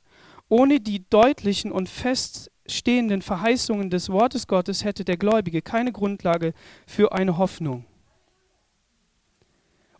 Ohne 0.48 0.80
die 0.80 1.08
deutlichen 1.08 1.72
und 1.72 1.88
feststehenden 1.88 3.22
Verheißungen 3.22 3.90
des 3.90 4.10
Wortes 4.10 4.46
Gottes 4.46 4.84
hätte 4.84 5.04
der 5.04 5.16
Gläubige 5.16 5.62
keine 5.62 5.92
Grundlage 5.92 6.52
für 6.86 7.12
eine 7.12 7.38
Hoffnung. 7.38 7.86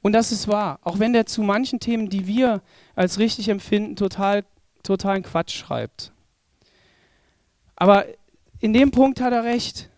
Und 0.03 0.13
das 0.13 0.33
ist 0.33 0.49
wahr, 0.49 0.79
auch 0.83 0.99
wenn 0.99 1.15
der 1.15 1.25
zu 1.25 1.43
manchen 1.43 1.81
Themen, 1.81 2.11
die 2.11 2.27
wir 2.27 2.61
als 2.95 3.19
richtig 3.19 3.49
empfinden, 3.49 3.97
total, 3.97 4.45
totalen 4.83 5.23
Quatsch 5.23 5.57
schreibt. 5.57 6.13
Aber 7.75 8.05
in 8.61 8.75
dem 8.75 8.91
Punkt 8.91 9.23
hat 9.23 9.33
er 9.33 9.45
recht. 9.45 9.89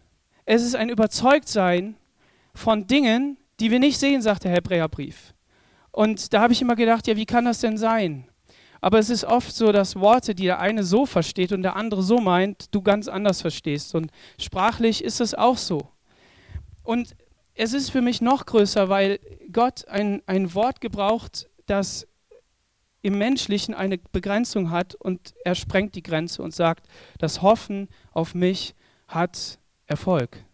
Es 0.45 0.63
ist 0.63 0.77
ein 0.77 0.91
Überzeugtsein 0.91 1.97
von 2.55 2.87
Dingen, 2.87 3.37
die 3.61 3.71
wir 3.71 3.79
nicht 3.79 3.99
sehen, 3.99 4.23
sagt 4.23 4.45
der 4.45 4.53
Hebräerbrief. 4.53 5.35
Und 5.91 6.33
da 6.33 6.43
habe 6.43 6.53
ich 6.53 6.61
immer 6.61 6.77
gedacht, 6.77 7.07
ja, 7.07 7.17
wie 7.17 7.27
kann 7.27 7.47
das 7.47 7.61
denn 7.61 7.79
sein? 7.79 8.29
Aber 8.81 8.99
es 8.99 9.11
ist 9.11 9.25
oft 9.25 9.55
so, 9.55 9.73
dass 9.73 9.97
Worte, 9.97 10.35
die 10.35 10.45
der 10.45 10.61
eine 10.61 10.85
so 10.85 11.07
versteht 11.07 11.53
und 11.53 11.63
der 11.63 11.77
andere 11.77 12.03
so 12.03 12.19
meint, 12.21 12.75
du 12.75 12.83
ganz 12.83 13.09
anders 13.09 13.41
verstehst. 13.41 13.95
Und 13.95 14.11
sprachlich 14.39 15.03
ist 15.03 15.21
es 15.21 15.35
auch 15.35 15.57
so. 15.57 15.89
Und 16.83 17.17
es 17.55 17.73
ist 17.73 17.91
für 17.91 18.03
mich 18.03 18.21
noch 18.21 18.47
größer, 18.47 18.89
weil 18.89 19.19
Gott 19.51 19.89
ein, 19.89 20.23
ein 20.27 20.55
Wort 20.55 20.81
gebraucht, 20.81 21.49
das 21.65 22.07
im 23.03 23.19
Menschlichen 23.19 23.75
eine 23.75 23.99
Begrenzung 23.99 24.71
hat 24.71 24.95
und 24.95 25.35
er 25.45 25.55
sprengt 25.55 25.95
die 25.95 26.03
Grenze 26.03 26.43
und 26.43 26.55
sagt, 26.55 26.87
das 27.19 27.41
Hoffen 27.41 27.89
auf 28.13 28.35
mich 28.35 28.75
hat 29.09 29.59
Erfolg. 29.87 30.45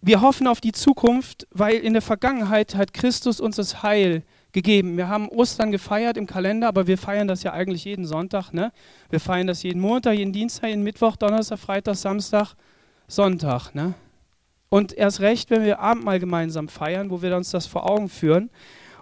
Wir 0.00 0.20
hoffen 0.20 0.46
auf 0.46 0.60
die 0.60 0.72
Zukunft, 0.72 1.46
weil 1.50 1.74
in 1.74 1.92
der 1.92 2.02
Vergangenheit 2.02 2.76
hat 2.76 2.94
Christus 2.94 3.40
uns 3.40 3.56
das 3.56 3.82
Heil 3.82 4.22
gegeben. 4.52 4.96
Wir 4.96 5.08
haben 5.08 5.28
Ostern 5.28 5.72
gefeiert 5.72 6.16
im 6.16 6.26
Kalender, 6.26 6.68
aber 6.68 6.86
wir 6.86 6.98
feiern 6.98 7.28
das 7.28 7.42
ja 7.42 7.52
eigentlich 7.52 7.84
jeden 7.84 8.06
Sonntag. 8.06 8.52
Ne? 8.52 8.72
Wir 9.10 9.20
feiern 9.20 9.46
das 9.46 9.62
jeden 9.62 9.80
Montag, 9.80 10.14
jeden 10.14 10.32
Dienstag, 10.32 10.68
jeden 10.68 10.84
Mittwoch, 10.84 11.16
Donnerstag, 11.16 11.58
Freitag, 11.58 11.96
Samstag 11.96 12.54
Sonntag. 13.08 13.74
Ne? 13.74 13.94
Und 14.68 14.92
erst 14.92 15.20
recht, 15.20 15.50
wenn 15.50 15.64
wir 15.64 15.80
Abendmahl 15.80 16.20
gemeinsam 16.20 16.68
feiern, 16.68 17.10
wo 17.10 17.20
wir 17.20 17.36
uns 17.36 17.50
das 17.50 17.66
vor 17.66 17.90
Augen 17.90 18.08
führen. 18.08 18.50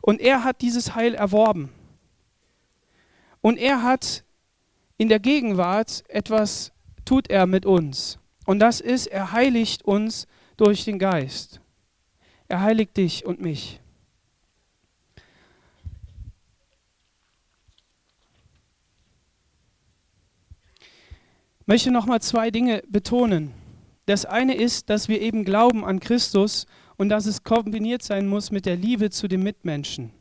Und 0.00 0.20
er 0.20 0.44
hat 0.44 0.62
dieses 0.62 0.94
Heil 0.94 1.14
erworben. 1.14 1.70
Und 3.42 3.58
er 3.58 3.82
hat 3.82 4.24
in 4.96 5.08
der 5.08 5.20
Gegenwart 5.20 6.04
etwas, 6.08 6.72
tut 7.04 7.28
er 7.28 7.46
mit 7.46 7.66
uns. 7.66 8.18
Und 8.46 8.60
das 8.60 8.80
ist, 8.80 9.08
er 9.08 9.32
heiligt 9.32 9.82
uns 9.82 10.26
durch 10.56 10.84
den 10.84 10.98
Geist. 10.98 11.60
Er 12.48 12.60
heiligt 12.60 12.96
dich 12.96 13.24
und 13.24 13.40
mich. 13.40 13.80
Ich 21.60 21.66
möchte 21.66 21.90
nochmal 21.90 22.22
zwei 22.22 22.52
Dinge 22.52 22.84
betonen. 22.88 23.52
Das 24.06 24.24
eine 24.24 24.54
ist, 24.54 24.88
dass 24.88 25.08
wir 25.08 25.20
eben 25.20 25.44
glauben 25.44 25.84
an 25.84 25.98
Christus 25.98 26.66
und 26.96 27.08
dass 27.08 27.26
es 27.26 27.42
kombiniert 27.42 28.02
sein 28.02 28.28
muss 28.28 28.52
mit 28.52 28.66
der 28.66 28.76
Liebe 28.76 29.10
zu 29.10 29.26
den 29.26 29.42
Mitmenschen. 29.42 30.12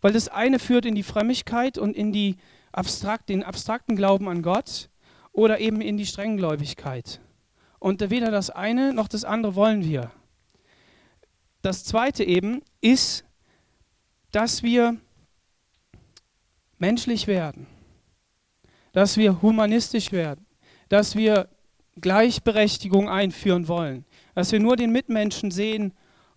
Weil 0.00 0.12
das 0.12 0.28
eine 0.28 0.60
führt 0.60 0.86
in 0.86 0.94
die 0.94 1.02
Frömmigkeit 1.02 1.78
und 1.78 1.96
in 1.96 2.12
die 2.12 2.36
abstrakt, 2.70 3.28
den 3.28 3.42
abstrakten 3.42 3.96
Glauben 3.96 4.28
an 4.28 4.42
Gott 4.42 4.88
oder 5.32 5.58
eben 5.58 5.80
in 5.80 5.96
die 5.96 6.06
Strenggläubigkeit. 6.06 7.20
Und 7.84 8.00
weder 8.08 8.30
das 8.30 8.48
eine 8.48 8.94
noch 8.94 9.08
das 9.08 9.26
andere 9.26 9.56
wollen 9.56 9.84
wir. 9.84 10.10
Das 11.60 11.84
zweite 11.84 12.24
eben 12.24 12.62
ist, 12.80 13.26
dass 14.32 14.62
wir 14.62 14.96
menschlich 16.78 17.26
werden, 17.26 17.66
dass 18.92 19.18
wir 19.18 19.42
humanistisch 19.42 20.12
werden, 20.12 20.46
dass 20.88 21.14
wir 21.14 21.50
Gleichberechtigung 22.00 23.10
einführen 23.10 23.68
wollen, 23.68 24.06
dass 24.34 24.50
wir 24.50 24.60
nur 24.60 24.76
den 24.76 24.90
Mitmenschen 24.90 25.50
sehen 25.50 25.92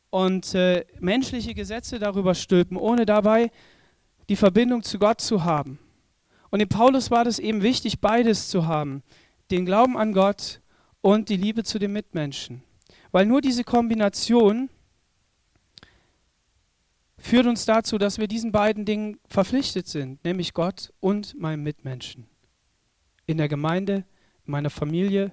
und 0.09 0.53
äh, 0.53 0.83
menschliche 0.99 1.53
Gesetze 1.53 1.97
darüber 1.97 2.35
stülpen, 2.35 2.75
ohne 2.75 3.05
dabei 3.05 3.51
die 4.27 4.35
Verbindung 4.35 4.83
zu 4.83 4.99
Gott 4.99 5.21
zu 5.21 5.45
haben. 5.45 5.79
Und 6.49 6.59
in 6.59 6.67
Paulus 6.67 7.09
war 7.09 7.23
das 7.23 7.39
eben 7.39 7.63
wichtig, 7.63 8.01
beides 8.01 8.49
zu 8.49 8.67
haben, 8.67 9.01
den 9.49 9.65
Glauben 9.65 9.95
an 9.95 10.11
Gott 10.11 10.59
und 11.01 11.29
die 11.29 11.37
Liebe 11.37 11.63
zu 11.63 11.79
den 11.79 11.93
Mitmenschen. 11.93 12.63
Weil 13.11 13.25
nur 13.25 13.41
diese 13.41 13.63
Kombination 13.63 14.69
führt 17.17 17.47
uns 17.47 17.65
dazu, 17.65 17.97
dass 17.97 18.19
wir 18.19 18.27
diesen 18.27 18.51
beiden 18.51 18.85
Dingen 18.85 19.19
verpflichtet 19.27 19.87
sind, 19.87 20.23
nämlich 20.23 20.53
Gott 20.53 20.93
und 20.99 21.39
meinem 21.39 21.63
Mitmenschen. 21.63 22.27
In 23.25 23.37
der 23.37 23.47
Gemeinde, 23.47 24.05
in 24.45 24.51
meiner 24.51 24.69
Familie 24.69 25.31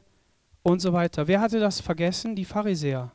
und 0.63 0.81
so 0.81 0.93
weiter. 0.93 1.29
Wer 1.29 1.41
hatte 1.41 1.61
das 1.61 1.81
vergessen? 1.81 2.35
Die 2.35 2.45
Pharisäer. 2.45 3.13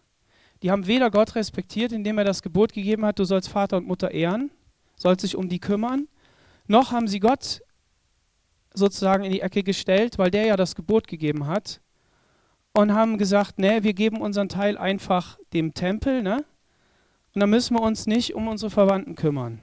Die 0.61 0.71
haben 0.71 0.87
weder 0.87 1.09
Gott 1.09 1.35
respektiert, 1.35 1.91
indem 1.91 2.17
er 2.17 2.25
das 2.25 2.41
Gebot 2.41 2.73
gegeben 2.73 3.05
hat, 3.05 3.19
du 3.19 3.23
sollst 3.23 3.49
Vater 3.49 3.77
und 3.77 3.87
Mutter 3.87 4.11
ehren, 4.11 4.51
sollst 4.95 5.23
dich 5.23 5.35
um 5.35 5.47
die 5.47 5.59
kümmern, 5.59 6.07
noch 6.67 6.91
haben 6.91 7.07
sie 7.07 7.19
Gott 7.19 7.61
sozusagen 8.73 9.23
in 9.23 9.31
die 9.31 9.41
Ecke 9.41 9.63
gestellt, 9.63 10.17
weil 10.17 10.29
der 10.29 10.45
ja 10.45 10.57
das 10.57 10.75
Gebot 10.75 11.07
gegeben 11.07 11.47
hat 11.47 11.81
und 12.79 12.93
haben 12.93 13.17
gesagt, 13.17 13.59
nee, 13.59 13.83
wir 13.83 13.93
geben 13.93 14.21
unseren 14.21 14.47
Teil 14.47 14.77
einfach 14.77 15.37
dem 15.53 15.73
Tempel, 15.73 16.21
ne? 16.21 16.45
Und 17.33 17.41
dann 17.41 17.49
müssen 17.49 17.75
wir 17.75 17.81
uns 17.81 18.07
nicht 18.07 18.35
um 18.35 18.47
unsere 18.47 18.71
Verwandten 18.71 19.15
kümmern. 19.15 19.59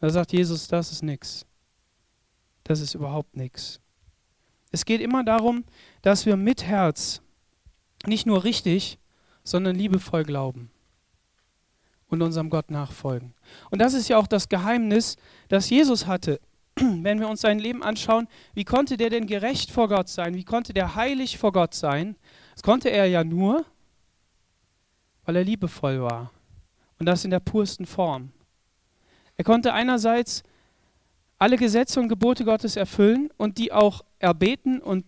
Da 0.00 0.08
sagt 0.08 0.32
Jesus, 0.32 0.68
das 0.68 0.90
ist 0.90 1.02
nichts. 1.02 1.44
Das 2.64 2.80
ist 2.80 2.94
überhaupt 2.94 3.36
nichts. 3.36 3.80
Es 4.72 4.84
geht 4.84 5.00
immer 5.00 5.22
darum, 5.22 5.64
dass 6.02 6.24
wir 6.26 6.36
mit 6.36 6.64
Herz 6.64 7.20
nicht 8.06 8.26
nur 8.26 8.44
richtig, 8.44 8.98
sondern 9.44 9.76
liebevoll 9.76 10.24
glauben 10.24 10.70
und 12.08 12.22
unserem 12.22 12.50
Gott 12.50 12.70
nachfolgen. 12.70 13.34
Und 13.70 13.80
das 13.80 13.92
ist 13.92 14.08
ja 14.08 14.16
auch 14.16 14.26
das 14.26 14.48
Geheimnis, 14.48 15.16
das 15.48 15.68
Jesus 15.68 16.06
hatte. 16.06 16.40
Wenn 16.80 17.20
wir 17.20 17.28
uns 17.28 17.40
sein 17.40 17.58
Leben 17.58 17.82
anschauen, 17.82 18.28
wie 18.54 18.64
konnte 18.64 18.96
der 18.96 19.10
denn 19.10 19.26
gerecht 19.26 19.70
vor 19.70 19.88
Gott 19.88 20.08
sein? 20.08 20.34
Wie 20.34 20.44
konnte 20.44 20.74
der 20.74 20.94
heilig 20.94 21.38
vor 21.38 21.52
Gott 21.52 21.74
sein? 21.74 22.16
Das 22.52 22.62
konnte 22.62 22.90
er 22.90 23.06
ja 23.06 23.24
nur, 23.24 23.64
weil 25.24 25.36
er 25.36 25.44
liebevoll 25.44 26.02
war. 26.02 26.30
Und 26.98 27.06
das 27.06 27.24
in 27.24 27.30
der 27.30 27.40
pursten 27.40 27.86
Form. 27.86 28.30
Er 29.36 29.44
konnte 29.44 29.72
einerseits 29.72 30.42
alle 31.38 31.56
Gesetze 31.56 32.00
und 32.00 32.08
Gebote 32.08 32.44
Gottes 32.44 32.76
erfüllen 32.76 33.30
und 33.36 33.58
die 33.58 33.72
auch 33.72 34.02
erbeten 34.18 34.80
und 34.80 35.04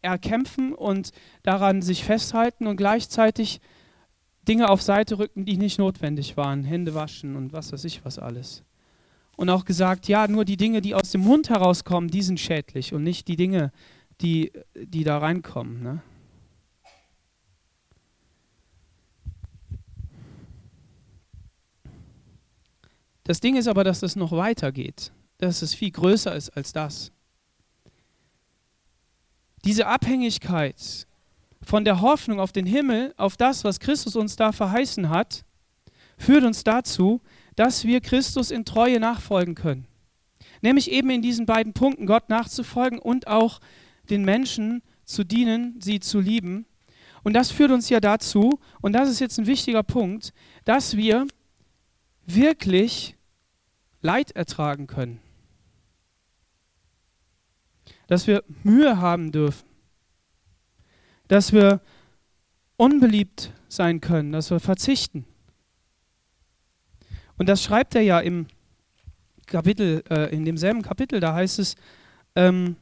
erkämpfen 0.00 0.74
und 0.74 1.12
daran 1.42 1.82
sich 1.82 2.04
festhalten 2.04 2.66
und 2.66 2.76
gleichzeitig 2.76 3.60
Dinge 4.48 4.68
auf 4.68 4.82
Seite 4.82 5.18
rücken, 5.18 5.44
die 5.44 5.56
nicht 5.56 5.78
notwendig 5.78 6.36
waren, 6.36 6.64
Hände 6.64 6.94
waschen 6.94 7.36
und 7.36 7.52
was 7.52 7.72
weiß 7.72 7.84
ich 7.84 8.04
was 8.04 8.18
alles. 8.18 8.64
Und 9.36 9.50
auch 9.50 9.64
gesagt, 9.64 10.08
ja, 10.08 10.28
nur 10.28 10.44
die 10.44 10.56
Dinge, 10.56 10.80
die 10.80 10.94
aus 10.94 11.10
dem 11.10 11.22
Mund 11.22 11.50
herauskommen, 11.50 12.10
die 12.10 12.22
sind 12.22 12.38
schädlich 12.38 12.92
und 12.92 13.02
nicht 13.02 13.28
die 13.28 13.36
Dinge, 13.36 13.72
die, 14.20 14.52
die 14.74 15.04
da 15.04 15.18
reinkommen. 15.18 15.82
Ne? 15.82 16.02
Das 23.24 23.40
Ding 23.40 23.56
ist 23.56 23.68
aber, 23.68 23.84
dass 23.84 24.02
es 24.02 24.16
noch 24.16 24.32
weitergeht 24.32 25.12
dass 25.42 25.60
es 25.60 25.74
viel 25.74 25.90
größer 25.90 26.34
ist 26.36 26.50
als 26.50 26.72
das. 26.72 27.10
Diese 29.64 29.88
Abhängigkeit 29.88 31.06
von 31.60 31.84
der 31.84 32.00
Hoffnung 32.00 32.38
auf 32.38 32.52
den 32.52 32.64
Himmel, 32.64 33.12
auf 33.16 33.36
das, 33.36 33.64
was 33.64 33.80
Christus 33.80 34.14
uns 34.14 34.36
da 34.36 34.52
verheißen 34.52 35.08
hat, 35.08 35.44
führt 36.16 36.44
uns 36.44 36.62
dazu, 36.62 37.20
dass 37.56 37.84
wir 37.84 38.00
Christus 38.00 38.50
in 38.50 38.64
Treue 38.64 39.00
nachfolgen 39.00 39.54
können. 39.54 39.86
Nämlich 40.60 40.90
eben 40.90 41.10
in 41.10 41.22
diesen 41.22 41.46
beiden 41.46 41.72
Punkten, 41.72 42.06
Gott 42.06 42.28
nachzufolgen 42.28 42.98
und 42.98 43.26
auch 43.26 43.60
den 44.10 44.24
Menschen 44.24 44.82
zu 45.04 45.24
dienen, 45.24 45.80
sie 45.80 46.00
zu 46.00 46.20
lieben. 46.20 46.66
Und 47.24 47.34
das 47.34 47.50
führt 47.50 47.70
uns 47.70 47.88
ja 47.88 48.00
dazu, 48.00 48.58
und 48.80 48.92
das 48.92 49.08
ist 49.08 49.20
jetzt 49.20 49.38
ein 49.38 49.46
wichtiger 49.46 49.82
Punkt, 49.82 50.32
dass 50.64 50.96
wir 50.96 51.26
wirklich 52.26 53.16
Leid 54.00 54.32
ertragen 54.32 54.86
können. 54.86 55.20
Dass 58.08 58.26
wir 58.26 58.42
Mühe 58.64 59.00
haben 59.00 59.30
dürfen. 59.30 59.68
Dass 61.28 61.52
wir 61.52 61.80
unbeliebt 62.76 63.52
sein 63.68 64.00
können, 64.00 64.32
dass 64.32 64.50
wir 64.50 64.58
verzichten. 64.58 65.24
Und 67.42 67.48
das 67.48 67.60
schreibt 67.60 67.96
er 67.96 68.02
ja 68.02 68.20
im 68.20 68.46
Kapitel, 69.46 70.04
äh, 70.08 70.32
in 70.32 70.44
demselben 70.44 70.80
Kapitel, 70.80 71.18
da 71.18 71.34
heißt 71.34 71.58
es, 71.58 71.74
ähm, 72.36 72.76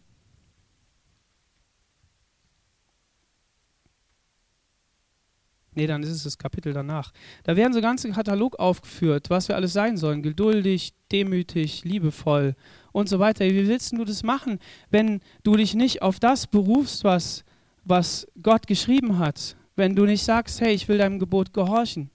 Nee, 5.73 5.87
dann 5.87 6.03
ist 6.03 6.11
es 6.11 6.25
das 6.25 6.37
Kapitel 6.37 6.75
danach. 6.75 7.11
Da 7.45 7.57
werden 7.57 7.73
so 7.73 7.81
ganze 7.81 8.11
Katalog 8.11 8.59
aufgeführt, 8.59 9.31
was 9.31 9.49
wir 9.49 9.57
alles 9.57 9.73
sein 9.73 9.97
sollen. 9.97 10.23
Geduldig, 10.23 10.93
demütig, 11.11 11.85
liebevoll 11.85 12.55
und 12.93 13.09
so 13.09 13.19
weiter. 13.19 13.47
Wie 13.47 13.67
willst 13.67 13.93
du 13.93 14.05
das 14.05 14.23
machen, 14.23 14.59
wenn 14.91 15.23
du 15.43 15.57
dich 15.57 15.75
nicht 15.75 16.03
auf 16.03 16.21
das 16.21 16.47
berufst, 16.47 17.03
was, 17.03 17.47
was 17.85 18.29
Gott 18.43 18.67
geschrieben 18.67 19.19
hat? 19.19 19.57
Wenn 19.75 19.97
du 19.97 20.05
nicht 20.05 20.23
sagst, 20.23 20.61
hey, 20.61 20.75
ich 20.75 20.87
will 20.87 20.99
deinem 20.99 21.19
Gebot 21.19 21.55
gehorchen. 21.55 22.11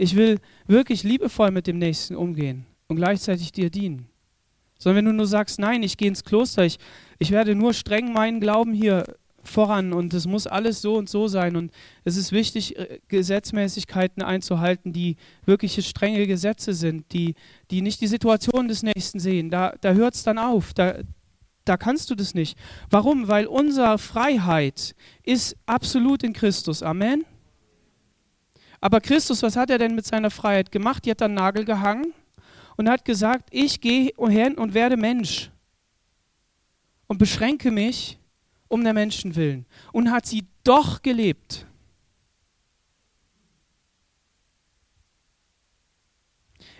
Ich 0.00 0.16
will 0.16 0.38
wirklich 0.66 1.02
liebevoll 1.02 1.50
mit 1.50 1.66
dem 1.66 1.76
Nächsten 1.76 2.16
umgehen 2.16 2.64
und 2.88 2.96
gleichzeitig 2.96 3.52
dir 3.52 3.68
dienen. 3.68 4.06
Sondern 4.78 4.96
wenn 4.96 5.04
du 5.04 5.12
nur 5.12 5.26
sagst, 5.26 5.58
nein, 5.58 5.82
ich 5.82 5.98
gehe 5.98 6.08
ins 6.08 6.24
Kloster, 6.24 6.64
ich, 6.64 6.78
ich 7.18 7.32
werde 7.32 7.54
nur 7.54 7.74
streng 7.74 8.10
meinen 8.14 8.40
Glauben 8.40 8.72
hier 8.72 9.04
voran 9.42 9.92
und 9.92 10.14
es 10.14 10.26
muss 10.26 10.46
alles 10.46 10.80
so 10.80 10.96
und 10.96 11.10
so 11.10 11.28
sein 11.28 11.54
und 11.54 11.70
es 12.04 12.16
ist 12.16 12.32
wichtig, 12.32 12.78
äh, 12.78 12.98
Gesetzmäßigkeiten 13.08 14.22
einzuhalten, 14.22 14.94
die 14.94 15.16
wirkliche 15.44 15.82
strenge 15.82 16.26
Gesetze 16.26 16.72
sind, 16.72 17.12
die, 17.12 17.34
die 17.70 17.82
nicht 17.82 18.00
die 18.00 18.06
Situation 18.06 18.68
des 18.68 18.82
Nächsten 18.82 19.20
sehen. 19.20 19.50
Da, 19.50 19.74
da 19.82 19.92
hört 19.92 20.14
es 20.14 20.22
dann 20.22 20.38
auf, 20.38 20.72
da, 20.72 20.94
da 21.66 21.76
kannst 21.76 22.08
du 22.08 22.14
das 22.14 22.32
nicht. 22.32 22.56
Warum? 22.88 23.28
Weil 23.28 23.46
unsere 23.46 23.98
Freiheit 23.98 24.94
ist 25.24 25.58
absolut 25.66 26.22
in 26.22 26.32
Christus. 26.32 26.82
Amen. 26.82 27.26
Aber 28.80 29.00
Christus, 29.00 29.42
was 29.42 29.56
hat 29.56 29.70
er 29.70 29.78
denn 29.78 29.94
mit 29.94 30.06
seiner 30.06 30.30
Freiheit 30.30 30.72
gemacht? 30.72 31.04
Die 31.04 31.10
hat 31.10 31.22
einen 31.22 31.34
Nagel 31.34 31.64
gehangen 31.64 32.14
und 32.76 32.88
hat 32.88 33.04
gesagt, 33.04 33.50
ich 33.52 33.80
gehe 33.80 34.12
hin 34.28 34.54
und 34.54 34.74
werde 34.74 34.96
Mensch 34.96 35.50
und 37.06 37.18
beschränke 37.18 37.70
mich 37.70 38.18
um 38.68 38.82
der 38.82 38.94
Menschen 38.94 39.36
willen 39.36 39.66
und 39.92 40.10
hat 40.10 40.26
sie 40.26 40.44
doch 40.64 41.02
gelebt. 41.02 41.66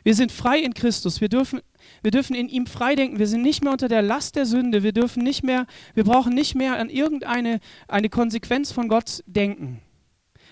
Wir 0.03 0.15
sind 0.15 0.33
frei 0.33 0.61
in 0.61 0.73
Christus. 0.73 1.21
Wir 1.21 1.29
dürfen, 1.29 1.61
wir 2.03 2.11
dürfen 2.11 2.35
in 2.35 2.49
ihm 2.49 2.67
frei 2.67 2.95
denken. 2.95 3.19
Wir 3.19 3.27
sind 3.27 3.43
nicht 3.43 3.63
mehr 3.63 3.73
unter 3.73 3.89
der 3.89 4.01
Last 4.01 4.37
der 4.37 4.47
Sünde. 4.47 4.83
Wir 4.83 4.93
dürfen 4.93 5.23
nicht 5.23 5.43
mehr, 5.43 5.67
wir 5.95 6.05
brauchen 6.05 6.35
nicht 6.35 6.55
mehr 6.55 6.79
an 6.79 6.89
irgendeine 6.89 7.61
eine 7.89 8.09
Konsequenz 8.09 8.73
von 8.73 8.89
Gott 8.89 9.23
denken. 9.27 9.83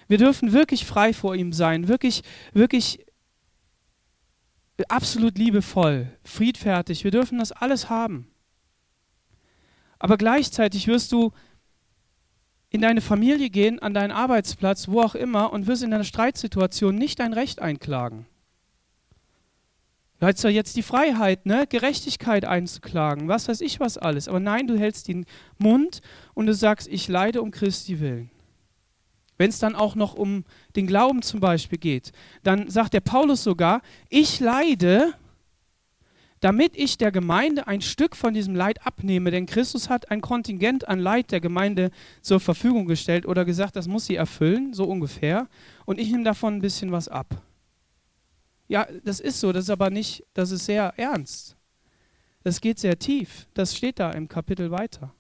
Wir 0.09 0.19
dürfen 0.19 0.53
wirklich 0.53 0.87
frei 0.87 1.13
vor 1.13 1.37
ihm 1.37 1.53
sein, 1.53 1.87
wirklich, 1.87 2.23
wirklich 2.53 3.05
absolut 4.89 5.37
liebevoll, 5.37 6.11
friedfertig. 6.25 7.05
Wir 7.05 7.11
dürfen 7.11 7.39
das 7.39 7.53
alles 7.53 7.91
haben. 7.91 8.31
Aber 9.99 10.17
gleichzeitig 10.17 10.87
wirst 10.87 11.13
du 11.13 11.33
in 12.71 12.81
deine 12.81 13.01
Familie 13.01 13.51
gehen, 13.51 13.79
an 13.81 13.95
deinen 13.95 14.13
Arbeitsplatz, 14.13 14.89
wo 14.89 15.01
auch 15.01 15.15
immer, 15.15 15.53
und 15.53 15.67
wirst 15.67 15.83
in 15.83 15.93
einer 15.93 16.05
Streitsituation 16.05 16.95
nicht 16.95 17.19
dein 17.19 17.33
Recht 17.33 17.61
einklagen. 17.61 18.27
Du 20.21 20.27
hast 20.27 20.43
ja 20.43 20.51
jetzt 20.51 20.77
die 20.77 20.83
Freiheit, 20.83 21.47
ne? 21.47 21.67
Gerechtigkeit 21.69 22.45
einzuklagen, 22.45 23.29
was 23.29 23.49
weiß 23.49 23.61
ich 23.61 23.79
was 23.79 23.99
alles. 23.99 24.29
Aber 24.29 24.41
nein, 24.41 24.67
du 24.67 24.79
hältst 24.79 25.09
den 25.09 25.27
Mund 25.59 26.01
und 26.35 26.47
du 26.47 26.55
sagst, 26.55 26.89
ich 26.89 27.09
leide 27.09 27.41
um 27.41 27.51
Christi 27.51 28.01
willen. 28.01 28.31
Wenn 29.39 29.51
es 29.51 29.59
dann 29.59 29.75
auch 29.75 29.95
noch 29.95 30.15
um 30.15 30.45
den 30.77 30.87
Glauben 30.87 31.23
zum 31.23 31.41
Beispiel 31.41 31.79
geht, 31.79 32.13
dann 32.43 32.69
sagt 32.69 32.93
der 32.93 33.01
Paulus 33.01 33.43
sogar, 33.43 33.81
ich 34.11 34.41
leide 34.41 35.15
damit 36.41 36.77
ich 36.77 36.99
der 36.99 37.11
Gemeinde 37.11 37.67
ein 37.67 37.81
Stück 37.81 38.15
von 38.15 38.35
diesem 38.35 38.55
Leid 38.55 38.87
abnehme. 38.87 39.31
Denn 39.31 39.47
Christus 39.47 39.89
hat 39.89 40.11
ein 40.11 40.21
Kontingent 40.21 40.87
an 40.89 40.99
Leid 40.99 41.33
der 41.33 41.41
Gemeinde 41.41 41.91
zur 42.23 42.41
Verfügung 42.41 42.87
gestellt 42.87 43.27
oder 43.27 43.45
gesagt, 43.45 43.77
das 43.77 43.89
muss 43.89 44.07
sie 44.07 44.17
erfüllen, 44.17 44.73
so 44.73 44.85
ungefähr. 44.85 45.49
Und 45.85 45.99
ich 45.99 46.11
nehme 46.11 46.25
davon 46.25 46.57
ein 46.57 46.61
bisschen 46.61 46.93
was 46.93 47.09
ab. 47.09 47.43
Ja, 48.69 48.87
das 49.05 49.21
ist 49.21 49.41
so, 49.41 49.53
das 49.53 49.65
ist 49.65 49.71
aber 49.71 49.91
nicht, 49.91 50.25
das 50.35 50.51
ist 50.51 50.67
sehr 50.67 50.93
ernst. 50.97 51.57
Das 52.45 52.61
geht 52.61 52.79
sehr 52.79 52.99
tief. 52.99 53.49
Das 53.55 53.77
steht 53.77 53.99
da 53.99 54.13
im 54.13 54.29
Kapitel 54.29 54.71
weiter. 54.71 55.13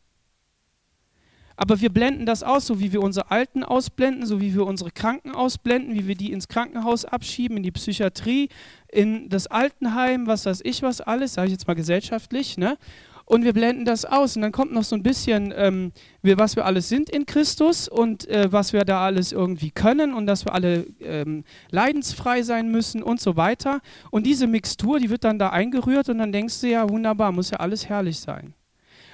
Aber 1.60 1.80
wir 1.80 1.90
blenden 1.90 2.24
das 2.24 2.44
aus, 2.44 2.68
so 2.68 2.78
wie 2.78 2.92
wir 2.92 3.02
unsere 3.02 3.32
Alten 3.32 3.64
ausblenden, 3.64 4.24
so 4.26 4.40
wie 4.40 4.54
wir 4.54 4.64
unsere 4.64 4.92
Kranken 4.92 5.32
ausblenden, 5.32 5.92
wie 5.92 6.06
wir 6.06 6.14
die 6.14 6.30
ins 6.30 6.46
Krankenhaus 6.46 7.04
abschieben, 7.04 7.56
in 7.56 7.64
die 7.64 7.72
Psychiatrie, 7.72 8.48
in 8.92 9.28
das 9.28 9.48
Altenheim, 9.48 10.28
was 10.28 10.46
weiß 10.46 10.60
ich 10.62 10.82
was 10.82 11.00
alles, 11.00 11.34
sage 11.34 11.48
ich 11.48 11.52
jetzt 11.54 11.66
mal 11.66 11.74
gesellschaftlich. 11.74 12.58
Ne? 12.58 12.78
Und 13.24 13.42
wir 13.42 13.52
blenden 13.54 13.84
das 13.84 14.04
aus. 14.04 14.36
Und 14.36 14.42
dann 14.42 14.52
kommt 14.52 14.72
noch 14.72 14.84
so 14.84 14.94
ein 14.94 15.02
bisschen, 15.02 15.52
ähm, 15.56 15.90
wir, 16.22 16.38
was 16.38 16.54
wir 16.54 16.64
alles 16.64 16.88
sind 16.88 17.10
in 17.10 17.26
Christus 17.26 17.88
und 17.88 18.28
äh, 18.28 18.52
was 18.52 18.72
wir 18.72 18.84
da 18.84 19.04
alles 19.04 19.32
irgendwie 19.32 19.72
können 19.72 20.14
und 20.14 20.26
dass 20.26 20.44
wir 20.44 20.54
alle 20.54 20.86
ähm, 21.00 21.42
leidensfrei 21.72 22.42
sein 22.42 22.70
müssen 22.70 23.02
und 23.02 23.20
so 23.20 23.34
weiter. 23.34 23.80
Und 24.12 24.26
diese 24.26 24.46
Mixtur, 24.46 25.00
die 25.00 25.10
wird 25.10 25.24
dann 25.24 25.40
da 25.40 25.48
eingerührt 25.48 26.08
und 26.08 26.18
dann 26.18 26.30
denkst 26.30 26.60
du 26.60 26.68
ja, 26.68 26.88
wunderbar, 26.88 27.32
muss 27.32 27.50
ja 27.50 27.58
alles 27.58 27.88
herrlich 27.88 28.20
sein. 28.20 28.54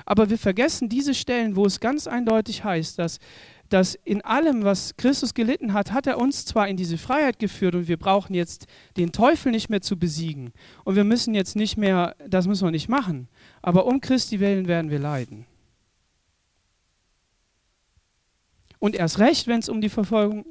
Aber 0.05 0.31
wir 0.31 0.38
vergessen 0.38 0.88
diese 0.88 1.14
Stellen, 1.14 1.57
wo 1.57 1.64
es 1.64 1.81
ganz 1.81 2.07
eindeutig 2.07 2.64
heißt, 2.64 2.99
dass, 2.99 3.19
dass 3.71 3.95
in 4.05 4.21
allem, 4.23 4.62
was 4.62 4.97
Christus 4.97 5.33
gelitten 5.33 5.73
hat, 5.73 5.93
hat 5.93 6.07
er 6.07 6.19
uns 6.19 6.45
zwar 6.45 6.69
in 6.69 6.77
diese 6.77 6.99
Freiheit 6.99 7.38
geführt 7.38 7.75
und 7.75 7.88
wir 7.88 7.97
brauchen 7.97 8.35
jetzt 8.35 8.67
den 8.97 9.12
Teufel 9.12 9.51
nicht 9.51 9.71
mehr 9.71 9.81
zu 9.81 9.99
besiegen. 9.99 10.53
Und 10.85 10.97
wir 10.97 11.05
müssen 11.05 11.35
jetzt 11.35 11.57
nicht 11.57 11.77
mehr, 11.77 12.17
das 12.29 12.47
müssen 12.47 12.67
wir 12.67 12.71
nicht 12.71 12.88
machen. 12.88 13.29
Aber 13.62 13.87
um 13.87 14.01
Christi 14.01 14.40
willen 14.40 14.69
werden 14.69 14.90
wir 14.90 14.99
leiden. 14.99 15.47
Und 18.79 18.95
erst 18.95 19.19
recht, 19.19 19.47
wenn 19.47 19.61
es 19.61 19.71
um 19.71 19.81
die 19.81 19.88
Verfolgung 19.88 20.45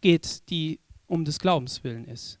geht, 0.00 0.48
die 0.50 0.78
um 1.08 1.24
des 1.24 1.40
Glaubens 1.40 1.82
willen 1.82 2.06
ist. 2.06 2.38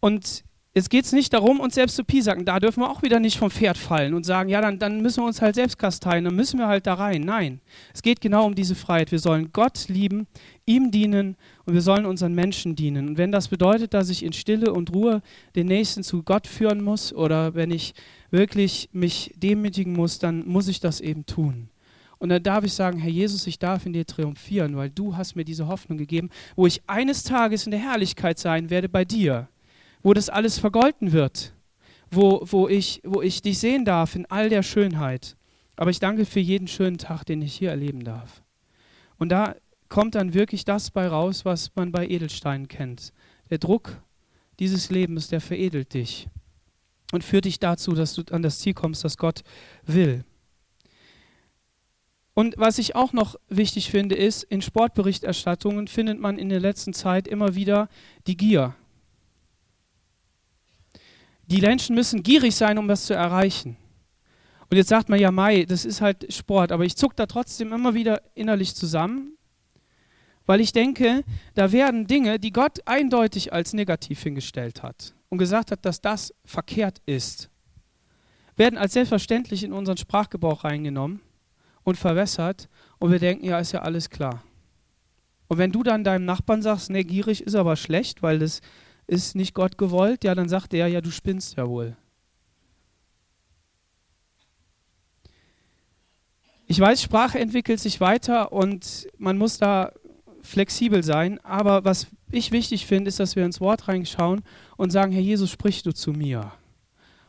Und 0.00 0.42
Jetzt 0.72 0.88
geht 0.88 1.04
es 1.04 1.12
nicht 1.12 1.32
darum, 1.32 1.58
uns 1.58 1.74
selbst 1.74 1.96
zu 1.96 2.04
piesacken. 2.04 2.44
Da 2.44 2.60
dürfen 2.60 2.84
wir 2.84 2.90
auch 2.90 3.02
wieder 3.02 3.18
nicht 3.18 3.38
vom 3.38 3.50
Pferd 3.50 3.76
fallen 3.76 4.14
und 4.14 4.24
sagen, 4.24 4.48
ja, 4.48 4.60
dann, 4.60 4.78
dann 4.78 5.00
müssen 5.00 5.20
wir 5.20 5.26
uns 5.26 5.42
halt 5.42 5.56
selbst 5.56 5.78
kasteien, 5.78 6.24
dann 6.24 6.36
müssen 6.36 6.60
wir 6.60 6.68
halt 6.68 6.86
da 6.86 6.94
rein. 6.94 7.22
Nein, 7.22 7.60
es 7.92 8.02
geht 8.02 8.20
genau 8.20 8.46
um 8.46 8.54
diese 8.54 8.76
Freiheit. 8.76 9.10
Wir 9.10 9.18
sollen 9.18 9.50
Gott 9.52 9.88
lieben, 9.88 10.28
ihm 10.66 10.92
dienen 10.92 11.36
und 11.64 11.74
wir 11.74 11.82
sollen 11.82 12.06
unseren 12.06 12.34
Menschen 12.34 12.76
dienen. 12.76 13.08
Und 13.08 13.18
wenn 13.18 13.32
das 13.32 13.48
bedeutet, 13.48 13.94
dass 13.94 14.10
ich 14.10 14.24
in 14.24 14.32
Stille 14.32 14.72
und 14.72 14.94
Ruhe 14.94 15.22
den 15.56 15.66
Nächsten 15.66 16.04
zu 16.04 16.22
Gott 16.22 16.46
führen 16.46 16.84
muss 16.84 17.12
oder 17.12 17.56
wenn 17.56 17.72
ich 17.72 17.92
wirklich 18.30 18.88
mich 18.92 19.34
demütigen 19.36 19.92
muss, 19.92 20.20
dann 20.20 20.46
muss 20.46 20.68
ich 20.68 20.78
das 20.78 21.00
eben 21.00 21.26
tun. 21.26 21.68
Und 22.18 22.28
dann 22.28 22.44
darf 22.44 22.62
ich 22.62 22.74
sagen, 22.74 23.00
Herr 23.00 23.10
Jesus, 23.10 23.48
ich 23.48 23.58
darf 23.58 23.86
in 23.86 23.92
dir 23.92 24.06
triumphieren, 24.06 24.76
weil 24.76 24.90
du 24.90 25.16
hast 25.16 25.34
mir 25.34 25.44
diese 25.44 25.66
Hoffnung 25.66 25.98
gegeben, 25.98 26.30
wo 26.54 26.68
ich 26.68 26.80
eines 26.86 27.24
Tages 27.24 27.64
in 27.64 27.72
der 27.72 27.80
Herrlichkeit 27.80 28.38
sein 28.38 28.70
werde 28.70 28.88
bei 28.88 29.04
dir 29.04 29.48
wo 30.02 30.14
das 30.14 30.28
alles 30.28 30.58
vergolten 30.58 31.12
wird, 31.12 31.54
wo, 32.10 32.42
wo, 32.44 32.68
ich, 32.68 33.00
wo 33.04 33.22
ich 33.22 33.42
dich 33.42 33.58
sehen 33.58 33.84
darf 33.84 34.14
in 34.14 34.26
all 34.26 34.48
der 34.48 34.62
Schönheit. 34.62 35.36
Aber 35.76 35.90
ich 35.90 36.00
danke 36.00 36.26
für 36.26 36.40
jeden 36.40 36.68
schönen 36.68 36.98
Tag, 36.98 37.24
den 37.24 37.42
ich 37.42 37.54
hier 37.54 37.70
erleben 37.70 38.04
darf. 38.04 38.42
Und 39.18 39.30
da 39.30 39.54
kommt 39.88 40.14
dann 40.14 40.34
wirklich 40.34 40.64
das 40.64 40.90
bei 40.90 41.06
raus, 41.06 41.44
was 41.44 41.72
man 41.74 41.92
bei 41.92 42.06
Edelsteinen 42.06 42.68
kennt. 42.68 43.12
Der 43.50 43.58
Druck 43.58 44.02
dieses 44.58 44.90
Lebens, 44.90 45.28
der 45.28 45.40
veredelt 45.40 45.94
dich 45.94 46.28
und 47.12 47.24
führt 47.24 47.44
dich 47.44 47.58
dazu, 47.58 47.92
dass 47.92 48.14
du 48.14 48.22
an 48.30 48.42
das 48.42 48.60
Ziel 48.60 48.74
kommst, 48.74 49.04
das 49.04 49.16
Gott 49.16 49.42
will. 49.84 50.24
Und 52.34 52.54
was 52.56 52.78
ich 52.78 52.94
auch 52.94 53.12
noch 53.12 53.36
wichtig 53.48 53.90
finde, 53.90 54.14
ist, 54.14 54.44
in 54.44 54.62
Sportberichterstattungen 54.62 55.88
findet 55.88 56.20
man 56.20 56.38
in 56.38 56.48
der 56.48 56.60
letzten 56.60 56.92
Zeit 56.92 57.26
immer 57.26 57.54
wieder 57.54 57.88
die 58.26 58.36
Gier. 58.36 58.74
Die 61.50 61.60
Menschen 61.60 61.96
müssen 61.96 62.22
gierig 62.22 62.54
sein, 62.54 62.78
um 62.78 62.86
das 62.86 63.06
zu 63.06 63.14
erreichen. 63.14 63.76
Und 64.70 64.76
jetzt 64.76 64.88
sagt 64.88 65.08
man 65.08 65.18
ja, 65.18 65.32
Mai, 65.32 65.64
das 65.64 65.84
ist 65.84 66.00
halt 66.00 66.32
Sport, 66.32 66.70
aber 66.70 66.84
ich 66.84 66.96
zucke 66.96 67.16
da 67.16 67.26
trotzdem 67.26 67.72
immer 67.72 67.92
wieder 67.94 68.22
innerlich 68.36 68.76
zusammen, 68.76 69.36
weil 70.46 70.60
ich 70.60 70.72
denke, 70.72 71.24
da 71.54 71.72
werden 71.72 72.06
Dinge, 72.06 72.38
die 72.38 72.52
Gott 72.52 72.78
eindeutig 72.86 73.52
als 73.52 73.72
negativ 73.72 74.22
hingestellt 74.22 74.84
hat 74.84 75.14
und 75.28 75.38
gesagt 75.38 75.72
hat, 75.72 75.84
dass 75.84 76.00
das 76.00 76.32
verkehrt 76.44 77.02
ist, 77.04 77.50
werden 78.56 78.78
als 78.78 78.92
selbstverständlich 78.92 79.64
in 79.64 79.72
unseren 79.72 79.96
Sprachgebrauch 79.96 80.62
reingenommen 80.62 81.20
und 81.82 81.96
verwässert 81.96 82.68
und 83.00 83.10
wir 83.10 83.18
denken, 83.18 83.46
ja, 83.46 83.58
ist 83.58 83.72
ja 83.72 83.82
alles 83.82 84.08
klar. 84.08 84.44
Und 85.48 85.58
wenn 85.58 85.72
du 85.72 85.82
dann 85.82 86.04
deinem 86.04 86.26
Nachbarn 86.26 86.62
sagst, 86.62 86.90
ne, 86.90 87.04
gierig 87.04 87.42
ist 87.42 87.56
aber 87.56 87.74
schlecht, 87.74 88.22
weil 88.22 88.38
das 88.38 88.60
ist 89.10 89.34
nicht 89.34 89.54
Gott 89.54 89.76
gewollt, 89.76 90.22
ja, 90.22 90.36
dann 90.36 90.48
sagt 90.48 90.72
er, 90.72 90.86
ja, 90.86 91.00
du 91.00 91.10
spinnst 91.10 91.56
ja 91.56 91.68
wohl. 91.68 91.96
Ich 96.68 96.78
weiß, 96.78 97.02
Sprache 97.02 97.40
entwickelt 97.40 97.80
sich 97.80 98.00
weiter 98.00 98.52
und 98.52 99.08
man 99.18 99.36
muss 99.36 99.58
da 99.58 99.92
flexibel 100.42 101.02
sein, 101.02 101.40
aber 101.44 101.84
was 101.84 102.06
ich 102.30 102.52
wichtig 102.52 102.86
finde, 102.86 103.08
ist, 103.08 103.18
dass 103.18 103.34
wir 103.34 103.44
ins 103.44 103.60
Wort 103.60 103.88
reinschauen 103.88 104.42
und 104.76 104.90
sagen, 104.90 105.10
Herr 105.10 105.20
Jesus, 105.20 105.50
sprich 105.50 105.82
du 105.82 105.92
zu 105.92 106.12
mir. 106.12 106.52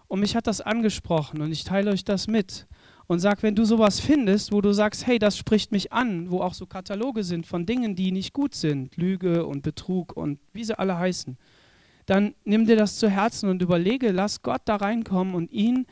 Und 0.08 0.20
mich 0.20 0.36
hat 0.36 0.46
das 0.46 0.62
angesprochen 0.62 1.42
und 1.42 1.52
ich 1.52 1.64
teile 1.64 1.90
euch 1.90 2.04
das 2.04 2.28
mit 2.28 2.68
und 3.08 3.20
sag, 3.20 3.42
wenn 3.42 3.56
du 3.56 3.66
sowas 3.66 4.00
findest, 4.00 4.52
wo 4.52 4.62
du 4.62 4.72
sagst, 4.72 5.08
hey, 5.08 5.18
das 5.18 5.36
spricht 5.36 5.72
mich 5.72 5.92
an, 5.92 6.30
wo 6.30 6.42
auch 6.42 6.54
so 6.54 6.68
Kataloge 6.68 7.24
sind 7.24 7.48
von 7.48 7.66
Dingen, 7.66 7.96
die 7.96 8.12
nicht 8.12 8.34
gut 8.34 8.54
sind, 8.54 8.96
Lüge 8.98 9.48
und 9.48 9.64
Betrug 9.64 10.16
und 10.16 10.38
wie 10.54 10.64
sie 10.64 10.78
alle 10.78 11.00
heißen, 11.00 11.38
dann 12.12 12.36
nimm 12.44 12.66
dir 12.66 12.76
das 12.76 12.98
zu 12.98 13.10
Herzen 13.10 13.48
und 13.50 13.62
überlege, 13.62 14.12
lass 14.12 14.42
Gott 14.42 14.64
da 14.66 14.76
reinkommen 14.76 15.34
und 15.34 15.50
ihn 15.54 15.88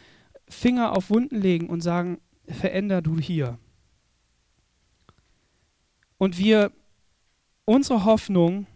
Finger 0.50 0.92
auf 0.92 1.10
Wunden 1.10 1.40
legen 1.40 1.70
und 1.70 1.80
sagen, 1.80 2.20
veränder 2.46 3.02
du 3.02 3.18
hier. 3.18 3.58
Und 6.18 6.38
wir, 6.38 6.74
unsere 7.64 8.04
Hoffnung 8.04 8.68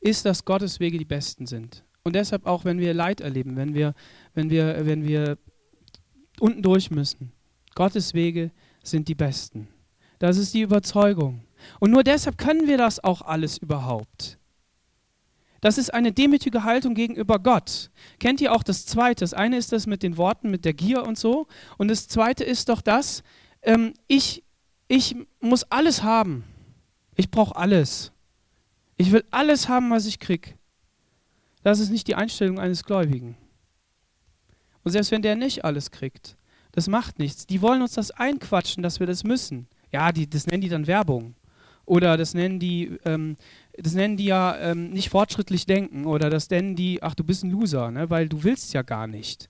ist, 0.00 0.26
dass 0.26 0.44
Gottes 0.44 0.78
Wege 0.78 0.98
die 0.98 1.06
besten 1.06 1.46
sind. 1.46 1.86
Und 2.02 2.14
deshalb 2.14 2.44
auch, 2.44 2.66
wenn 2.66 2.78
wir 2.78 2.92
Leid 2.92 3.22
erleben, 3.22 3.56
wenn 3.56 3.72
wir, 3.72 3.94
wenn 4.34 4.50
wir, 4.50 4.84
wenn 4.84 5.08
wir 5.08 5.38
unten 6.38 6.60
durch 6.60 6.90
müssen, 6.90 7.32
Gottes 7.74 8.12
Wege 8.12 8.50
sind 8.82 9.08
die 9.08 9.14
besten. 9.14 9.68
Das 10.18 10.36
ist 10.36 10.52
die 10.52 10.60
Überzeugung. 10.60 11.44
Und 11.80 11.92
nur 11.92 12.04
deshalb 12.04 12.36
können 12.36 12.68
wir 12.68 12.76
das 12.76 13.02
auch 13.02 13.22
alles 13.22 13.56
überhaupt. 13.56 14.38
Das 15.60 15.76
ist 15.76 15.92
eine 15.92 16.12
demütige 16.12 16.62
Haltung 16.64 16.94
gegenüber 16.94 17.38
Gott. 17.38 17.90
Kennt 18.20 18.40
ihr 18.40 18.52
auch 18.52 18.62
das 18.62 18.86
Zweite? 18.86 19.24
Das 19.24 19.34
eine 19.34 19.56
ist 19.56 19.72
das 19.72 19.86
mit 19.86 20.02
den 20.02 20.16
Worten, 20.16 20.50
mit 20.50 20.64
der 20.64 20.74
Gier 20.74 21.02
und 21.02 21.18
so. 21.18 21.48
Und 21.78 21.88
das 21.88 22.06
Zweite 22.06 22.44
ist 22.44 22.68
doch 22.68 22.80
das, 22.80 23.22
ähm, 23.62 23.94
ich, 24.06 24.44
ich 24.86 25.16
muss 25.40 25.64
alles 25.64 26.02
haben. 26.02 26.44
Ich 27.16 27.30
brauche 27.30 27.56
alles. 27.56 28.12
Ich 28.96 29.10
will 29.10 29.24
alles 29.30 29.68
haben, 29.68 29.90
was 29.90 30.06
ich 30.06 30.20
kriege. 30.20 30.54
Das 31.62 31.80
ist 31.80 31.90
nicht 31.90 32.06
die 32.06 32.14
Einstellung 32.14 32.60
eines 32.60 32.84
Gläubigen. 32.84 33.36
Und 34.84 34.92
selbst 34.92 35.10
wenn 35.10 35.22
der 35.22 35.34
nicht 35.34 35.64
alles 35.64 35.90
kriegt, 35.90 36.36
das 36.72 36.88
macht 36.88 37.18
nichts. 37.18 37.46
Die 37.46 37.60
wollen 37.60 37.82
uns 37.82 37.94
das 37.94 38.12
einquatschen, 38.12 38.82
dass 38.82 39.00
wir 39.00 39.06
das 39.06 39.24
müssen. 39.24 39.66
Ja, 39.90 40.12
die, 40.12 40.30
das 40.30 40.46
nennen 40.46 40.60
die 40.60 40.68
dann 40.68 40.86
Werbung. 40.86 41.34
Oder 41.88 42.18
das 42.18 42.34
nennen 42.34 42.58
die, 42.58 42.98
ähm, 43.06 43.38
das 43.72 43.94
nennen 43.94 44.18
die 44.18 44.26
ja 44.26 44.56
ähm, 44.58 44.90
nicht 44.90 45.08
fortschrittlich 45.08 45.64
denken 45.64 46.04
oder 46.04 46.28
das 46.28 46.50
nennen 46.50 46.76
die, 46.76 47.02
ach 47.02 47.14
du 47.14 47.24
bist 47.24 47.44
ein 47.44 47.50
Loser, 47.50 47.90
ne? 47.90 48.10
weil 48.10 48.28
du 48.28 48.44
willst 48.44 48.74
ja 48.74 48.82
gar 48.82 49.06
nicht. 49.06 49.48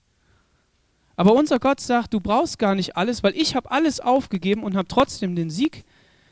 Aber 1.17 1.33
unser 1.33 1.59
Gott 1.59 1.81
sagt, 1.81 2.13
du 2.13 2.21
brauchst 2.21 2.57
gar 2.57 2.75
nicht 2.75 2.95
alles, 2.95 3.23
weil 3.23 3.35
ich 3.35 3.55
habe 3.55 3.69
alles 3.71 3.99
aufgegeben 3.99 4.63
und 4.63 4.77
habe 4.77 4.87
trotzdem 4.87 5.35
den 5.35 5.49
Sieg 5.49 5.83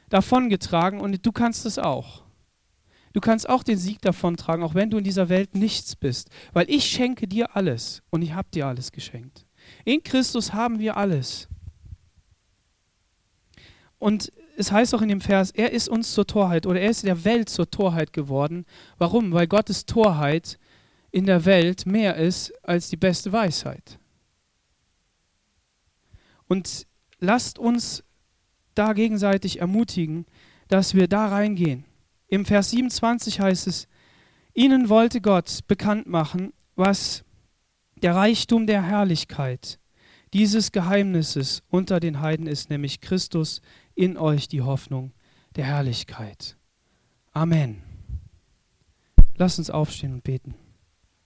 davongetragen 0.08 1.02
und 1.02 1.26
du 1.26 1.32
kannst 1.34 1.66
es 1.66 1.78
auch. 1.78 2.24
Du 3.12 3.20
kannst 3.20 3.50
auch 3.50 3.64
den 3.64 3.78
Sieg 3.78 4.02
davontragen, 4.02 4.64
auch 4.64 4.76
wenn 4.76 4.90
du 4.90 5.00
in 5.00 5.04
dieser 5.04 5.28
Welt 5.28 5.56
nichts 5.56 5.98
bist, 5.98 6.30
weil 6.54 6.70
ich 6.70 6.86
schenke 6.86 7.28
dir 7.28 7.54
alles 7.54 8.02
und 8.12 8.22
ich 8.22 8.34
habe 8.34 8.48
dir 8.54 8.66
alles 8.68 8.94
geschenkt. 8.94 9.46
In 9.84 10.04
Christus 10.04 10.54
haben 10.54 10.80
wir 10.80 10.96
alles. 10.96 11.50
Und 14.00 14.32
es 14.58 14.72
heißt 14.72 14.96
auch 14.96 15.04
in 15.04 15.10
dem 15.10 15.22
Vers, 15.22 15.52
er 15.52 15.72
ist 15.72 15.88
uns 15.88 16.14
zur 16.14 16.26
Torheit 16.26 16.66
oder 16.66 16.82
er 16.82 16.90
ist 16.90 17.04
der 17.04 17.24
Welt 17.24 17.48
zur 17.48 17.70
Torheit 17.70 18.12
geworden. 18.12 18.66
Warum? 18.98 19.32
Weil 19.32 19.48
Gottes 19.48 19.86
Torheit 19.86 20.58
in 21.12 21.28
der 21.28 21.46
Welt 21.46 21.86
mehr 21.86 22.16
ist 22.16 22.52
als 22.64 22.90
die 22.90 22.98
beste 22.98 23.32
Weisheit. 23.32 24.00
Und 26.48 26.88
lasst 27.20 27.60
uns 27.60 28.04
da 28.74 28.94
gegenseitig 28.94 29.60
ermutigen, 29.62 30.26
dass 30.70 30.96
wir 30.96 31.08
da 31.08 31.28
reingehen. 31.28 31.86
Im 32.28 32.44
Vers 32.46 32.72
27 32.72 33.40
heißt 33.40 33.68
es, 33.68 33.88
ihnen 34.54 34.90
wollte 34.90 35.22
Gott 35.22 35.60
bekannt 35.68 36.08
machen, 36.08 36.52
was 36.76 37.24
der 38.02 38.16
Reichtum 38.16 38.66
der 38.66 38.84
Herrlichkeit 38.84 39.80
dieses 40.34 40.72
Geheimnisses 40.72 41.64
unter 41.70 42.00
den 42.00 42.22
Heiden 42.22 42.48
ist, 42.48 42.70
nämlich 42.70 43.02
Christus 43.02 43.62
in 43.98 44.16
euch 44.16 44.48
die 44.48 44.62
Hoffnung 44.62 45.12
der 45.56 45.66
Herrlichkeit. 45.66 46.56
Amen. 47.34 47.82
Lass 49.36 49.58
uns 49.58 49.72
aufstehen 49.72 50.14
und 50.14 50.24
beten. 50.24 50.54